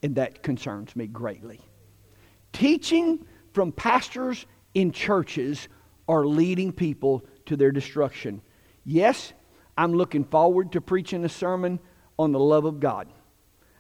and 0.04 0.16
that 0.16 0.44
concerns 0.44 0.96
me 0.96 1.08
greatly. 1.08 1.60
Teaching 2.54 3.26
from 3.54 3.72
pastors 3.72 4.46
in 4.74 4.92
churches 4.92 5.68
are 6.08 6.26
leading 6.26 6.72
people 6.72 7.26
to 7.48 7.58
their 7.58 7.72
destruction. 7.72 8.42
Yes, 8.86 9.34
I'm 9.78 9.94
looking 9.94 10.24
forward 10.24 10.72
to 10.74 10.82
preaching 10.82 11.26
a 11.26 11.30
sermon 11.30 11.80
on 12.20 12.34
the 12.34 12.40
love 12.40 12.66
of 12.66 12.80
God. 12.80 13.08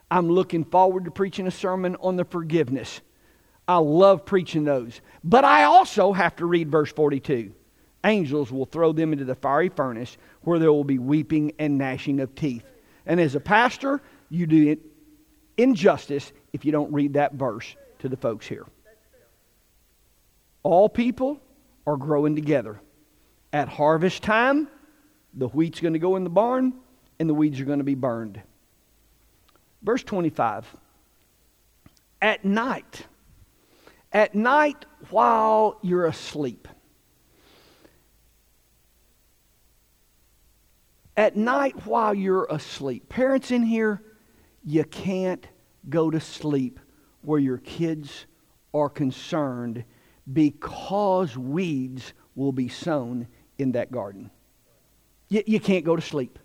I'm 0.09 0.29
looking 0.29 0.63
forward 0.63 1.05
to 1.05 1.11
preaching 1.11 1.45
a 1.45 1.51
sermon 1.51 1.95
on 1.99 2.15
the 2.15 2.25
forgiveness. 2.25 3.01
I 3.67 3.77
love 3.77 4.25
preaching 4.25 4.63
those. 4.63 5.01
But 5.23 5.43
I 5.43 5.65
also 5.65 6.13
have 6.13 6.35
to 6.37 6.47
read 6.47 6.71
verse 6.71 6.91
42 6.91 7.53
angels 8.05 8.49
will 8.49 8.65
throw 8.65 8.93
them 8.93 9.11
into 9.11 9.25
the 9.25 9.35
fiery 9.35 9.67
furnace 9.67 10.17
where 10.41 10.57
there 10.57 10.71
will 10.71 10.85
be 10.85 10.97
weeping 10.97 11.51
and 11.59 11.77
gnashing 11.77 12.21
of 12.21 12.33
teeth. 12.33 12.63
And 13.05 13.19
as 13.19 13.35
a 13.35 13.41
pastor, 13.41 14.01
you 14.29 14.47
do 14.47 14.69
it 14.69 14.79
injustice 15.57 16.31
if 16.53 16.63
you 16.63 16.71
don't 16.71 16.93
read 16.93 17.13
that 17.13 17.33
verse 17.33 17.75
to 17.99 18.07
the 18.07 18.15
folks 18.15 18.47
here. 18.47 18.65
All 20.63 20.87
people 20.87 21.41
are 21.85 21.97
growing 21.97 22.35
together. 22.35 22.79
At 23.51 23.67
harvest 23.67 24.23
time, 24.23 24.69
the 25.33 25.49
wheat's 25.49 25.81
going 25.81 25.93
to 25.93 25.99
go 25.99 26.15
in 26.15 26.23
the 26.23 26.29
barn 26.29 26.73
and 27.19 27.29
the 27.29 27.33
weeds 27.33 27.59
are 27.59 27.65
going 27.65 27.79
to 27.79 27.83
be 27.83 27.95
burned. 27.95 28.41
Verse 29.81 30.03
25. 30.03 30.65
At 32.21 32.43
night, 32.43 33.05
at 34.11 34.35
night 34.35 34.85
while 35.09 35.77
you're 35.81 36.05
asleep, 36.05 36.67
at 41.15 41.35
night 41.35 41.85
while 41.85 42.13
you're 42.13 42.45
asleep. 42.49 43.09
Parents 43.09 43.51
in 43.51 43.63
here, 43.63 44.01
you 44.65 44.83
can't 44.85 45.45
go 45.89 46.09
to 46.09 46.19
sleep 46.19 46.79
where 47.21 47.39
your 47.39 47.57
kids 47.57 48.25
are 48.73 48.89
concerned 48.89 49.83
because 50.31 51.37
weeds 51.37 52.13
will 52.35 52.51
be 52.51 52.67
sown 52.67 53.27
in 53.57 53.73
that 53.73 53.91
garden. 53.91 54.29
You, 55.29 55.43
you 55.45 55.59
can't 55.59 55.85
go 55.85 55.95
to 55.95 56.01
sleep. 56.01 56.39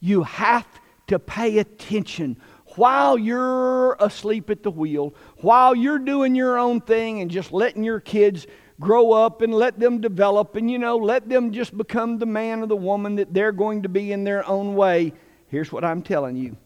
You 0.00 0.22
have 0.22 0.66
to 1.08 1.18
pay 1.18 1.58
attention 1.58 2.36
while 2.76 3.18
you're 3.18 3.94
asleep 3.94 4.50
at 4.50 4.62
the 4.62 4.70
wheel, 4.70 5.14
while 5.38 5.74
you're 5.74 5.98
doing 5.98 6.34
your 6.34 6.58
own 6.58 6.80
thing 6.80 7.20
and 7.20 7.30
just 7.30 7.52
letting 7.52 7.82
your 7.82 8.00
kids 8.00 8.46
grow 8.80 9.12
up 9.12 9.42
and 9.42 9.52
let 9.52 9.80
them 9.80 10.00
develop 10.00 10.54
and, 10.54 10.70
you 10.70 10.78
know, 10.78 10.96
let 10.96 11.28
them 11.28 11.50
just 11.50 11.76
become 11.76 12.18
the 12.18 12.26
man 12.26 12.62
or 12.62 12.66
the 12.66 12.76
woman 12.76 13.16
that 13.16 13.34
they're 13.34 13.52
going 13.52 13.82
to 13.82 13.88
be 13.88 14.12
in 14.12 14.24
their 14.24 14.46
own 14.48 14.74
way. 14.74 15.12
Here's 15.48 15.72
what 15.72 15.84
I'm 15.84 16.02
telling 16.02 16.36
you 16.36 16.56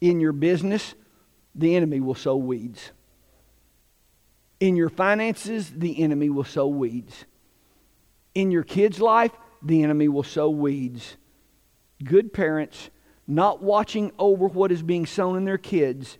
in 0.00 0.20
your 0.20 0.32
business, 0.32 0.94
the 1.54 1.74
enemy 1.74 2.00
will 2.00 2.14
sow 2.14 2.36
weeds. 2.36 2.92
In 4.60 4.76
your 4.76 4.88
finances, 4.88 5.70
the 5.74 6.02
enemy 6.02 6.28
will 6.28 6.44
sow 6.44 6.66
weeds. 6.66 7.24
In 8.34 8.50
your 8.50 8.62
kids' 8.62 9.00
life, 9.00 9.32
the 9.62 9.82
enemy 9.82 10.08
will 10.08 10.22
sow 10.22 10.50
weeds. 10.50 11.16
Good 12.02 12.32
parents, 12.32 12.90
not 13.26 13.62
watching 13.62 14.12
over 14.18 14.46
what 14.46 14.72
is 14.72 14.82
being 14.82 15.06
sown 15.06 15.36
in 15.36 15.44
their 15.44 15.58
kids, 15.58 16.18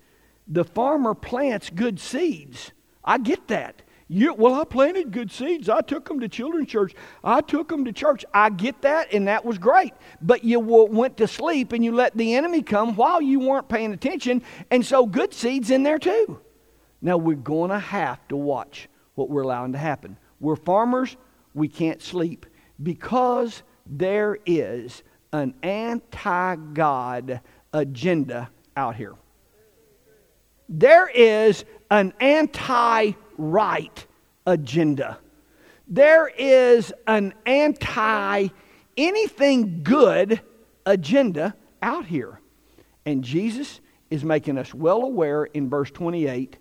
the 0.49 0.65
farmer 0.65 1.15
plants 1.15 1.71
good 1.71 2.01
seeds. 2.01 2.73
I 3.05 3.19
get 3.19 3.49
that. 3.49 3.83
You, 4.09 4.35
well, 4.35 4.55
I 4.55 4.65
planted 4.65 5.11
good 5.11 5.33
seeds. 5.33 5.69
I 5.69 5.81
took 5.81 6.07
them 6.07 6.21
to 6.21 6.29
children's 6.29 6.69
church. 6.69 6.95
I 7.25 7.41
took 7.41 7.69
them 7.69 7.85
to 7.87 7.93
church. 7.93 8.25
I 8.33 8.51
get 8.51 8.83
that, 8.83 9.12
and 9.12 9.27
that 9.27 9.45
was 9.45 9.59
great. 9.59 9.95
But 10.23 10.45
you 10.45 10.61
went 10.61 11.17
to 11.17 11.27
sleep 11.27 11.73
and 11.73 11.85
you 11.85 11.91
let 11.91 12.17
the 12.17 12.35
enemy 12.37 12.62
come 12.62 12.95
while 12.95 13.21
you 13.21 13.41
weren't 13.41 13.69
paying 13.69 13.93
attention, 13.93 14.43
and 14.71 14.87
so 14.87 15.07
good 15.07 15.35
seeds 15.35 15.71
in 15.71 15.83
there 15.83 15.99
too. 15.99 16.41
Now, 17.03 17.17
we're 17.17 17.37
going 17.37 17.71
to 17.71 17.79
have 17.81 18.27
to 18.29 18.37
watch 18.37 18.89
what 19.17 19.29
we're 19.29 19.43
allowing 19.43 19.73
to 19.73 19.79
happen. 19.79 20.17
We're 20.39 20.57
farmers, 20.57 21.17
we 21.53 21.67
can't 21.69 22.01
sleep 22.01 22.47
because 22.81 23.62
there 23.87 24.39
is 24.47 25.03
an 25.33 25.55
anti 25.62 26.57
God 26.57 27.41
agenda 27.73 28.51
out 28.77 28.97
here. 28.97 29.15
There 30.69 31.09
is 31.09 31.65
an 31.91 32.12
anti 32.21 33.12
right 33.39 34.07
agenda. 34.47 35.19
There 35.89 36.29
is 36.29 36.93
an 37.07 37.35
anti 37.45 38.49
anything 38.97 39.83
good 39.83 40.41
agenda 40.85 41.55
out 41.83 42.07
here. 42.07 42.41
And 43.05 43.23
Jesus 43.23 43.81
is 44.11 44.25
making 44.25 44.59
us 44.59 44.75
well 44.75 45.03
aware 45.03 45.45
in 45.45 45.69
verse 45.69 45.91
28 45.91 46.59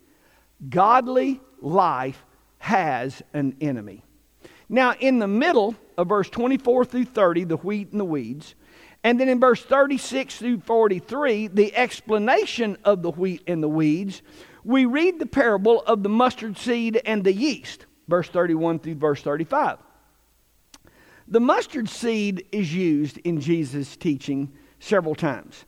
godly 0.69 1.41
life 1.61 2.23
has 2.59 3.21
an 3.33 3.55
enemy. 3.61 4.04
Now, 4.67 4.93
in 4.99 5.19
the 5.19 5.27
middle 5.27 5.75
of 5.97 6.09
verse 6.09 6.29
24 6.29 6.85
through 6.85 7.05
30, 7.05 7.43
the 7.45 7.57
wheat 7.57 7.91
and 7.91 7.99
the 7.99 8.05
weeds, 8.05 8.55
and 9.03 9.19
then 9.19 9.29
in 9.29 9.39
verse 9.39 9.63
36 9.63 10.37
through 10.37 10.61
43, 10.61 11.47
the 11.47 11.75
explanation 11.75 12.77
of 12.83 13.03
the 13.03 13.11
wheat 13.11 13.43
and 13.45 13.61
the 13.61 13.69
weeds, 13.69 14.23
we 14.63 14.85
read 14.85 15.19
the 15.19 15.27
parable 15.27 15.81
of 15.81 16.01
the 16.01 16.09
mustard 16.09 16.57
seed 16.57 16.99
and 17.05 17.23
the 17.23 17.31
yeast, 17.31 17.85
verse 18.07 18.27
31 18.27 18.79
through 18.79 18.95
verse 18.95 19.21
35. 19.21 19.77
The 21.27 21.39
mustard 21.39 21.87
seed 21.87 22.47
is 22.51 22.73
used 22.73 23.19
in 23.19 23.39
Jesus' 23.39 23.95
teaching 23.95 24.51
several 24.79 25.13
times. 25.13 25.65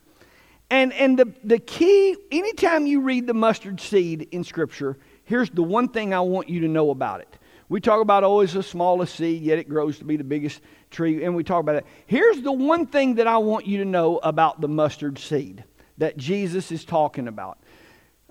And, 0.70 0.92
and 0.92 1.18
the, 1.18 1.32
the 1.44 1.58
key, 1.58 2.16
anytime 2.30 2.86
you 2.86 3.00
read 3.00 3.26
the 3.26 3.34
mustard 3.34 3.80
seed 3.80 4.28
in 4.32 4.44
Scripture, 4.44 4.98
here's 5.24 5.50
the 5.50 5.62
one 5.62 5.88
thing 5.88 6.12
I 6.12 6.20
want 6.20 6.48
you 6.48 6.60
to 6.60 6.68
know 6.68 6.90
about 6.90 7.20
it. 7.20 7.37
We 7.68 7.80
talk 7.80 8.00
about 8.00 8.24
always 8.24 8.54
oh, 8.54 8.58
the 8.58 8.62
smallest 8.62 9.16
seed, 9.16 9.42
yet 9.42 9.58
it 9.58 9.68
grows 9.68 9.98
to 9.98 10.04
be 10.04 10.16
the 10.16 10.24
biggest 10.24 10.60
tree, 10.90 11.22
and 11.24 11.36
we 11.36 11.44
talk 11.44 11.60
about 11.60 11.76
it. 11.76 11.86
Here's 12.06 12.40
the 12.40 12.52
one 12.52 12.86
thing 12.86 13.16
that 13.16 13.26
I 13.26 13.38
want 13.38 13.66
you 13.66 13.78
to 13.78 13.84
know 13.84 14.18
about 14.18 14.60
the 14.60 14.68
mustard 14.68 15.18
seed 15.18 15.64
that 15.98 16.16
Jesus 16.16 16.72
is 16.72 16.84
talking 16.84 17.28
about. 17.28 17.58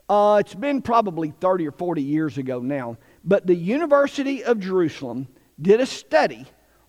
Uh, 0.09 0.37
it's 0.39 0.55
been 0.55 0.81
probably 0.81 1.33
30 1.39 1.67
or 1.67 1.71
40 1.71 2.01
years 2.01 2.37
ago 2.37 2.59
now, 2.59 2.97
but 3.23 3.45
the 3.45 3.55
University 3.55 4.43
of 4.43 4.59
Jerusalem 4.59 5.27
did 5.61 5.81
a 5.81 5.85
study 5.85 6.45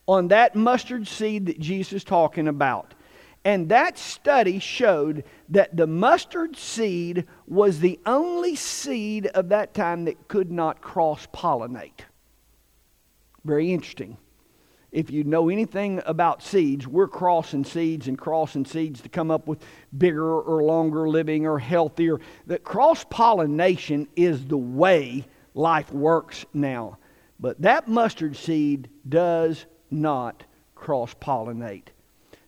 on 0.07 0.29
that 0.29 0.55
mustard 0.55 1.07
seed 1.07 1.47
that 1.47 1.59
Jesus 1.59 1.93
is 1.93 2.05
talking 2.05 2.49
about. 2.49 2.95
And 3.45 3.69
that 3.69 3.99
study 3.99 4.59
showed 4.59 5.25
that 5.51 5.77
the 5.77 5.87
mustard 5.87 6.57
seed 6.57 7.27
was 7.47 7.81
the 7.81 7.99
only 8.07 8.57
seed 8.57 9.27
of 9.27 9.51
that 9.51 9.75
time 9.75 10.07
that 10.07 10.29
could 10.29 10.51
not 10.51 10.81
cross 10.81 11.27
pollinate. 11.33 12.01
Very 13.44 13.72
interesting. 13.72 14.16
If 14.90 15.11
you 15.11 15.22
know 15.22 15.51
anything 15.51 16.01
about 16.07 16.42
seeds, 16.42 16.87
we're 16.87 17.09
crossing 17.09 17.64
seeds 17.64 18.09
and 18.09 18.16
crossing 18.18 18.64
seeds 18.64 19.03
to 19.03 19.09
come 19.09 19.31
up 19.31 19.46
with 19.46 19.62
bigger 19.96 20.40
or 20.40 20.62
longer 20.62 21.09
living 21.09 21.46
or 21.46 21.59
healthier. 21.59 22.18
That 22.46 22.64
cross 22.64 23.05
pollination 23.05 24.09
is 24.16 24.46
the 24.46 24.57
way 24.57 25.27
life 25.55 25.92
works 25.92 26.46
now. 26.55 26.98
But 27.38 27.61
that 27.62 27.87
mustard 27.87 28.37
seed 28.37 28.88
does 29.07 29.66
not 29.90 30.44
cross 30.74 31.14
pollinate. 31.14 31.88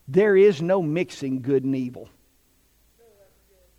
There 0.08 0.36
is 0.36 0.62
no 0.62 0.82
mixing 0.82 1.42
good 1.42 1.64
and 1.64 1.76
evil. 1.76 2.08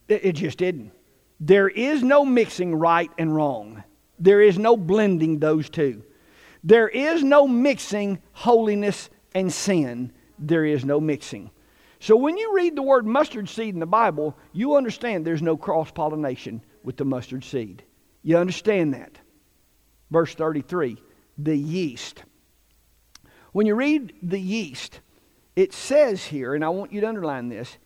It 0.08 0.34
just 0.34 0.58
didn't. 0.58 0.91
There 1.39 1.67
is 1.67 2.04
no 2.04 2.24
mixing 2.24 2.76
right 2.76 3.10
and 3.17 3.36
wrong. 3.36 3.84
There 4.19 4.41
is 4.41 4.60
no 4.60 4.78
blending 4.78 5.39
those 5.39 5.69
two. 5.69 6.04
There 6.63 6.88
is 6.88 7.24
no 7.24 7.47
mixing 7.47 8.19
holiness 8.34 9.10
and 9.34 9.52
sin. 9.52 10.12
There 10.38 10.65
is 10.65 10.86
no 10.86 11.00
mixing. 11.00 11.52
So 12.00 12.15
when 12.15 12.38
you 12.38 12.56
read 12.56 12.76
the 12.76 12.82
word 12.82 13.06
mustard 13.06 13.47
seed 13.47 13.74
in 13.74 13.80
the 13.80 13.86
Bible, 13.86 14.36
you 14.54 14.76
understand 14.76 15.26
there's 15.26 15.41
no 15.41 15.58
cross 15.58 15.91
pollination 15.91 16.63
with 16.84 16.97
the 16.97 17.06
mustard 17.06 17.43
seed. 17.43 17.84
You 18.24 18.38
understand 18.38 18.93
that. 18.93 19.19
Verse 20.10 20.34
33 20.36 20.97
the 21.38 21.56
yeast. 21.56 22.24
When 23.52 23.65
you 23.65 23.76
read 23.76 24.13
the 24.21 24.39
yeast, 24.39 25.00
it 25.56 25.74
says 25.74 26.24
here, 26.24 26.54
and 26.54 26.63
I 26.63 26.69
want 26.69 26.93
you 26.93 27.02
to 27.02 27.08
underline 27.08 27.50
this, 27.50 27.78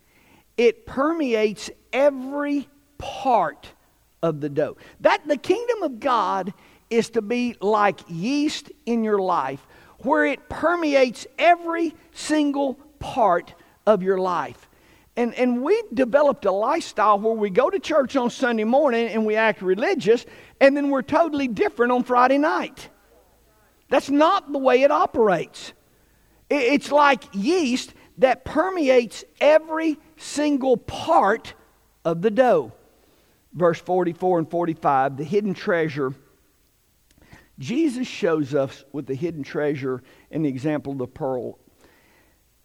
it 0.56 0.86
permeates 0.86 1.70
every 1.92 2.68
part 2.98 3.68
of 4.22 4.40
the 4.40 4.48
dough. 4.48 4.76
That 5.00 5.26
the 5.26 5.36
kingdom 5.36 5.82
of 5.82 6.00
God 6.00 6.52
is 6.90 7.10
to 7.10 7.22
be 7.22 7.56
like 7.60 8.00
yeast 8.08 8.70
in 8.84 9.04
your 9.04 9.18
life, 9.18 9.66
where 9.98 10.26
it 10.26 10.48
permeates 10.48 11.26
every 11.38 11.94
single 12.12 12.74
part 12.98 13.54
of 13.86 14.02
your 14.02 14.18
life. 14.18 14.68
And, 15.16 15.34
and 15.34 15.62
we 15.62 15.82
developed 15.94 16.44
a 16.44 16.52
lifestyle 16.52 17.18
where 17.18 17.32
we 17.32 17.48
go 17.48 17.70
to 17.70 17.78
church 17.78 18.16
on 18.16 18.28
Sunday 18.28 18.64
morning 18.64 19.08
and 19.08 19.24
we 19.24 19.36
act 19.36 19.62
religious, 19.62 20.26
and 20.60 20.76
then 20.76 20.90
we're 20.90 21.02
totally 21.02 21.48
different 21.48 21.92
on 21.92 22.04
Friday 22.04 22.38
night. 22.38 22.90
That's 23.88 24.10
not 24.10 24.52
the 24.52 24.58
way 24.58 24.82
it 24.82 24.90
operates. 24.90 25.72
It's 26.50 26.92
like 26.92 27.24
yeast 27.32 27.94
that 28.18 28.44
permeates 28.44 29.24
every 29.40 29.98
single 30.16 30.76
part 30.76 31.54
of 32.04 32.22
the 32.22 32.30
dough. 32.30 32.72
Verse 33.52 33.80
44 33.80 34.40
and 34.40 34.50
45, 34.50 35.16
the 35.16 35.24
hidden 35.24 35.54
treasure 35.54 36.14
Jesus 37.58 38.06
shows 38.06 38.54
us 38.54 38.84
with 38.92 39.06
the 39.06 39.14
hidden 39.14 39.42
treasure 39.42 40.02
and 40.30 40.44
the 40.44 40.48
example 40.48 40.92
of 40.92 40.98
the 40.98 41.06
pearl 41.06 41.58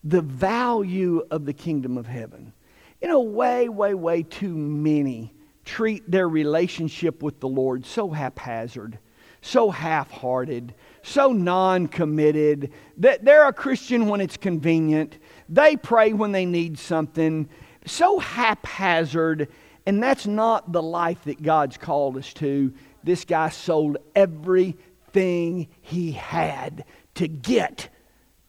the 0.03 0.21
value 0.21 1.23
of 1.31 1.45
the 1.45 1.53
kingdom 1.53 1.97
of 1.97 2.07
heaven. 2.07 2.53
You 3.01 3.07
know, 3.07 3.21
way, 3.21 3.69
way, 3.69 3.93
way 3.93 4.23
too 4.23 4.55
many 4.55 5.33
treat 5.63 6.09
their 6.09 6.27
relationship 6.27 7.21
with 7.21 7.39
the 7.39 7.47
Lord 7.47 7.85
so 7.85 8.09
haphazard, 8.09 8.97
so 9.41 9.69
half 9.69 10.09
hearted, 10.09 10.73
so 11.03 11.31
non 11.31 11.87
committed, 11.87 12.71
that 12.97 13.23
they're 13.23 13.47
a 13.47 13.53
Christian 13.53 14.07
when 14.07 14.21
it's 14.21 14.37
convenient. 14.37 15.17
They 15.49 15.75
pray 15.75 16.13
when 16.13 16.31
they 16.31 16.45
need 16.45 16.77
something, 16.79 17.49
so 17.85 18.19
haphazard. 18.19 19.49
And 19.87 20.01
that's 20.01 20.27
not 20.27 20.71
the 20.71 20.83
life 20.83 21.23
that 21.23 21.41
God's 21.41 21.77
called 21.77 22.17
us 22.17 22.33
to 22.35 22.71
this 23.03 23.25
guy 23.25 23.49
sold 23.49 23.97
everything 24.15 25.67
he 25.81 26.11
had 26.11 26.85
to 27.15 27.27
get 27.27 27.89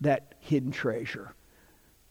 that 0.01 0.35
hidden 0.41 0.71
treasure. 0.71 1.35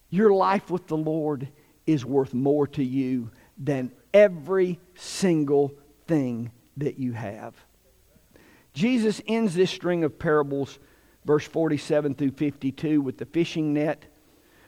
Your 0.09 0.33
life 0.33 0.69
with 0.69 0.87
the 0.87 0.97
Lord 0.97 1.47
is 1.85 2.05
worth 2.05 2.33
more 2.33 2.67
to 2.67 2.83
you 2.83 3.31
than 3.57 3.91
every 4.13 4.79
single 4.95 5.73
thing 6.07 6.51
that 6.77 6.97
you 6.97 7.13
have. 7.13 7.55
Jesus 8.73 9.21
ends 9.27 9.53
this 9.53 9.71
string 9.71 10.03
of 10.03 10.17
parables, 10.17 10.79
verse 11.25 11.45
47 11.45 12.15
through 12.15 12.31
52, 12.31 13.01
with 13.01 13.17
the 13.17 13.25
fishing 13.25 13.73
net, 13.73 14.05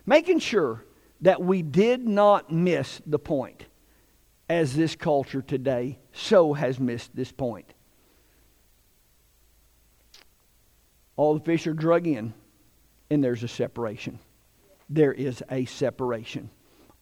making 0.05 0.39
sure 0.39 0.83
that 1.21 1.41
we 1.41 1.61
did 1.61 2.05
not 2.05 2.51
miss 2.51 3.01
the 3.05 3.19
point 3.19 3.65
as 4.49 4.75
this 4.75 4.95
culture 4.95 5.41
today 5.41 5.99
so 6.11 6.53
has 6.53 6.79
missed 6.79 7.15
this 7.15 7.31
point. 7.31 7.73
All 11.15 11.35
the 11.35 11.43
fish 11.43 11.67
are 11.67 11.73
drug 11.73 12.07
in, 12.07 12.33
and 13.09 13.23
there's 13.23 13.43
a 13.43 13.47
separation. 13.47 14.19
There 14.89 15.13
is 15.13 15.43
a 15.49 15.65
separation. 15.65 16.49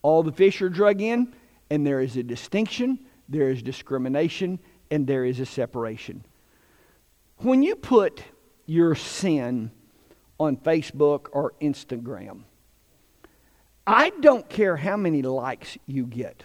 All 0.02 0.22
the 0.22 0.32
fish 0.32 0.60
are 0.62 0.68
drug 0.68 1.00
in, 1.00 1.34
and 1.70 1.86
there 1.86 2.00
is 2.00 2.16
a 2.16 2.22
distinction, 2.22 2.98
there 3.28 3.50
is 3.50 3.62
discrimination, 3.62 4.58
and 4.90 5.06
there 5.06 5.24
is 5.24 5.40
a 5.40 5.46
separation. 5.46 6.24
When 7.38 7.62
you 7.62 7.74
put 7.74 8.22
your 8.66 8.94
sin 8.94 9.70
on 10.38 10.56
Facebook 10.58 11.28
or 11.32 11.54
Instagram, 11.60 12.42
I 13.86 14.10
don't 14.20 14.48
care 14.48 14.76
how 14.76 14.96
many 14.96 15.22
likes 15.22 15.78
you 15.86 16.06
get. 16.06 16.44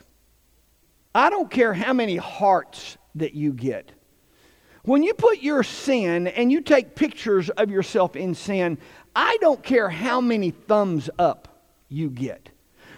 I 1.18 1.32
don't 1.32 1.50
care 1.50 1.74
how 1.74 1.94
many 1.94 2.16
hearts 2.16 2.96
that 3.16 3.34
you 3.34 3.52
get. 3.52 3.92
When 4.84 5.02
you 5.02 5.16
put 5.16 5.40
your 5.40 5.64
sin 5.64 6.28
and 6.28 6.52
you 6.52 6.62
take 6.62 6.94
pictures 6.94 7.50
of 7.50 7.72
yourself 7.72 8.16
in 8.16 8.36
sin, 8.36 8.78
I 9.16 9.36
don't 9.42 9.64
care 9.64 9.90
how 9.90 10.22
many 10.22 10.52
thumbs 10.52 11.10
up 11.18 11.48
you 11.90 12.12
get. 12.12 12.50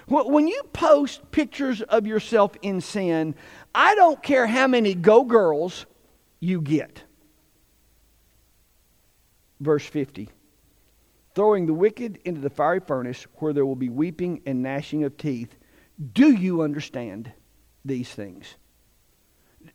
When 0.10 0.50
you 0.50 0.62
post 0.74 1.32
pictures 1.32 1.82
of 1.82 2.06
yourself 2.06 2.58
in 2.62 2.82
sin, 2.82 3.36
I 3.74 3.96
don't 3.96 4.22
care 4.22 4.48
how 4.48 4.68
many 4.68 4.96
go 4.96 5.24
girls 5.24 5.86
you 6.42 6.60
get. 6.60 7.02
Verse 9.62 9.86
50 9.86 10.28
Throwing 11.36 11.68
the 11.68 11.74
wicked 11.74 12.20
into 12.26 12.42
the 12.42 12.50
fiery 12.50 12.82
furnace 12.82 13.26
where 13.36 13.54
there 13.54 13.66
will 13.66 13.78
be 13.78 13.88
weeping 13.88 14.42
and 14.46 14.62
gnashing 14.62 15.06
of 15.06 15.16
teeth. 15.16 15.56
Do 16.12 16.34
you 16.34 16.64
understand? 16.64 17.32
These 17.86 18.10
things. 18.10 18.56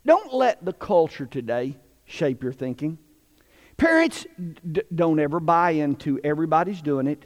Don't 0.04 0.32
let 0.32 0.64
the 0.64 0.72
culture 0.72 1.26
today 1.26 1.76
shape 2.04 2.42
your 2.42 2.52
thinking. 2.52 2.98
Parents, 3.76 4.26
d- 4.70 4.82
don't 4.94 5.18
ever 5.18 5.40
buy 5.40 5.72
into 5.72 6.20
everybody's 6.22 6.80
doing 6.80 7.06
it. 7.06 7.24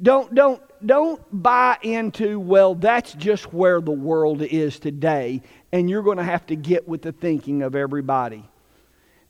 Don't, 0.00 0.34
don't, 0.34 0.60
don't 0.84 1.22
buy 1.30 1.78
into, 1.82 2.40
well, 2.40 2.74
that's 2.74 3.14
just 3.14 3.52
where 3.52 3.80
the 3.80 3.92
world 3.92 4.42
is 4.42 4.78
today, 4.78 5.42
and 5.72 5.88
you're 5.88 6.02
going 6.02 6.18
to 6.18 6.24
have 6.24 6.46
to 6.46 6.56
get 6.56 6.88
with 6.88 7.02
the 7.02 7.12
thinking 7.12 7.62
of 7.62 7.74
everybody. 7.74 8.44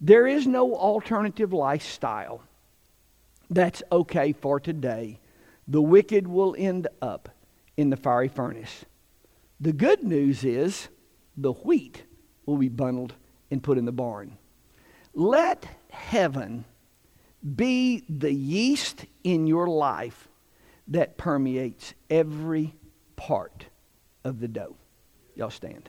There 0.01 0.27
is 0.27 0.47
no 0.47 0.75
alternative 0.75 1.53
lifestyle 1.53 2.43
that's 3.51 3.83
okay 3.93 4.33
for 4.33 4.59
today. 4.59 5.21
The 5.69 5.83
wicked 5.83 6.27
will 6.27 6.55
end 6.59 6.89
up 7.01 7.29
in 7.77 7.91
the 7.91 7.97
fiery 7.97 8.29
furnace. 8.29 8.85
The 9.61 9.73
good 9.73 10.03
news 10.03 10.45
is 10.45 10.89
the 11.37 11.53
wheat 11.53 12.03
will 12.47 12.57
be 12.57 12.69
bundled 12.69 13.15
and 13.51 13.63
put 13.63 13.79
in 13.79 13.85
the 13.85 13.93
barn. 13.93 14.37
Let 15.15 15.67
heaven 15.91 16.65
be 17.55 18.05
the 18.09 18.33
yeast 18.33 19.07
in 19.23 19.47
your 19.47 19.69
life 19.69 20.29
that 20.89 21.17
permeates 21.17 21.95
every 22.11 22.75
part 23.17 23.67
of 24.25 24.41
the 24.41 24.49
dough. 24.49 24.77
Y'all 25.37 25.51
stand. 25.51 25.89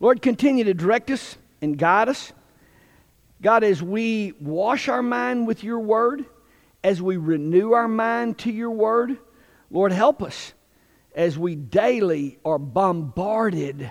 Lord, 0.00 0.22
continue 0.22 0.64
to 0.64 0.74
direct 0.74 1.10
us 1.10 1.36
and 1.62 1.78
guide 1.78 2.08
us. 2.08 2.32
God, 3.40 3.64
as 3.64 3.82
we 3.82 4.32
wash 4.40 4.88
our 4.88 5.02
mind 5.02 5.46
with 5.46 5.64
your 5.64 5.80
word, 5.80 6.24
as 6.84 7.00
we 7.00 7.16
renew 7.16 7.72
our 7.72 7.88
mind 7.88 8.36
to 8.38 8.52
your 8.52 8.70
word, 8.70 9.16
Lord, 9.70 9.90
help 9.90 10.22
us 10.22 10.52
as 11.16 11.38
we 11.38 11.56
daily 11.56 12.38
are 12.44 12.58
bombarded 12.58 13.90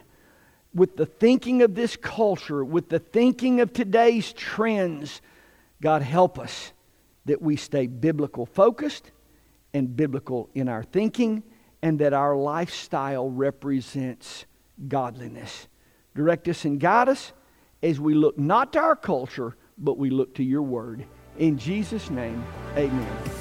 with 0.75 0.95
the 0.95 1.07
thinking 1.07 1.63
of 1.63 1.73
this 1.73 1.95
culture, 1.95 2.63
with 2.63 2.89
the 2.89 2.99
thinking 2.99 3.61
of 3.61 3.73
today's 3.73 4.31
trends. 4.33 5.21
God, 5.81 6.03
help 6.03 6.37
us 6.37 6.71
that 7.25 7.41
we 7.41 7.55
stay 7.55 7.87
biblical 7.87 8.45
focused 8.45 9.11
and 9.73 9.95
biblical 9.95 10.49
in 10.53 10.69
our 10.69 10.83
thinking, 10.83 11.41
and 11.81 11.97
that 11.99 12.13
our 12.13 12.35
lifestyle 12.35 13.29
represents 13.29 14.45
godliness. 14.87 15.67
Direct 16.15 16.47
us 16.47 16.63
and 16.63 16.79
guide 16.79 17.09
us 17.09 17.33
as 17.81 17.99
we 17.99 18.13
look 18.13 18.37
not 18.37 18.73
to 18.73 18.79
our 18.79 18.95
culture, 18.95 19.55
but 19.79 19.97
we 19.97 20.11
look 20.11 20.35
to 20.35 20.43
your 20.43 20.61
word. 20.61 21.05
In 21.39 21.57
Jesus' 21.57 22.09
name, 22.09 22.43
amen. 22.75 22.91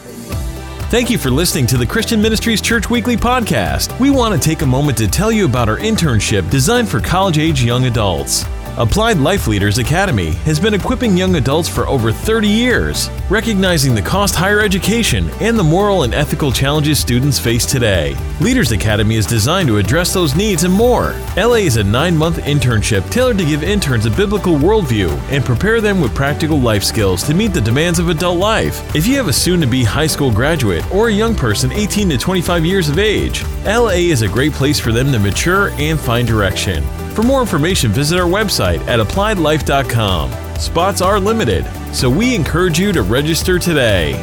Amen. 0.07 0.63
Thank 0.89 1.11
you 1.11 1.19
for 1.19 1.31
listening 1.31 1.67
to 1.69 1.77
the 1.77 1.87
Christian 1.87 2.21
Ministries 2.21 2.61
Church 2.61 2.91
Weekly 2.91 3.17
podcast. 3.17 3.99
We 3.99 4.11
want 4.11 4.35
to 4.35 4.41
take 4.41 4.63
a 4.63 4.67
moment 4.67 4.97
to 4.99 5.09
tell 5.09 5.33
you 5.33 5.47
about 5.47 5.69
our 5.69 5.79
internship 5.79 6.51
designed 6.51 6.89
for 6.89 7.01
college 7.01 7.39
age 7.39 7.63
young 7.63 7.85
adults. 7.85 8.45
Applied 8.79 9.19
Life 9.19 9.49
Leaders 9.49 9.77
Academy 9.77 10.31
has 10.47 10.59
been 10.59 10.73
equipping 10.73 11.15
young 11.15 11.37
adults 11.37 11.69
for 11.69 11.87
over 11.87 12.11
30 12.11 12.49
years, 12.49 13.11
recognizing 13.29 13.95
the 13.95 14.01
cost 14.01 14.35
higher 14.35 14.61
education 14.61 15.29
and 15.41 15.59
the 15.59 15.63
moral 15.63 16.05
and 16.05 16.15
ethical 16.15 16.51
challenges 16.51 16.99
students 16.99 17.39
face 17.39 17.67
today. 17.67 18.17
Leaders 18.41 18.73
Academy 18.73 19.17
is 19.17 19.27
designed 19.27 19.69
to 19.69 19.77
address 19.77 20.15
those 20.15 20.35
needs 20.35 20.65
and 20.65 20.73
more. 20.73 21.15
LA 21.37 21.57
is 21.57 21.77
a 21.77 21.85
nine 21.85 22.17
month 22.17 22.39
internship 22.39 23.09
tailored 23.11 23.37
to 23.37 23.45
give 23.45 23.63
interns 23.63 24.07
a 24.07 24.11
biblical 24.11 24.55
worldview 24.55 25.11
and 25.31 25.45
prepare 25.45 25.83
them 25.83 26.01
with 26.01 26.15
practical 26.15 26.59
life 26.59 26.83
skills 26.83 27.23
to 27.25 27.35
meet 27.35 27.53
the 27.53 27.61
demands 27.61 27.99
of 27.99 28.09
adult 28.09 28.39
life. 28.39 28.97
If 28.97 29.07
you 29.07 29.19
have 29.19 29.29
a 29.29 29.35
soon 29.35 29.61
to 29.61 29.67
be 29.67 29.85
high 29.85 30.07
school 30.07 30.33
graduate 30.33 30.91
or 30.91 31.09
a 31.09 31.13
young 31.13 31.35
person 31.35 31.71
18 31.73 32.09
to 32.09 32.17
25 32.17 32.65
years 32.65 32.89
of 32.89 32.99
age, 32.99 33.45
LA 33.67 34.01
is 34.09 34.23
a 34.23 34.29
great 34.29 34.53
place 34.53 34.81
for 34.81 34.93
them 34.93 35.13
to 35.13 35.19
mature 35.19 35.73
and 35.73 36.01
find 36.01 36.27
direction. 36.27 36.83
For 37.15 37.23
more 37.23 37.43
information, 37.43 37.91
visit 37.93 38.19
our 38.19 38.27
website 38.27 38.81
at 38.89 38.99
appliedlife.com. 38.99 40.59
Spots 40.59 41.03
are 41.03 41.21
limited, 41.21 41.67
so 41.95 42.09
we 42.09 42.35
encourage 42.35 42.79
you 42.79 42.91
to 42.93 43.03
register 43.03 43.59
today. 43.59 44.15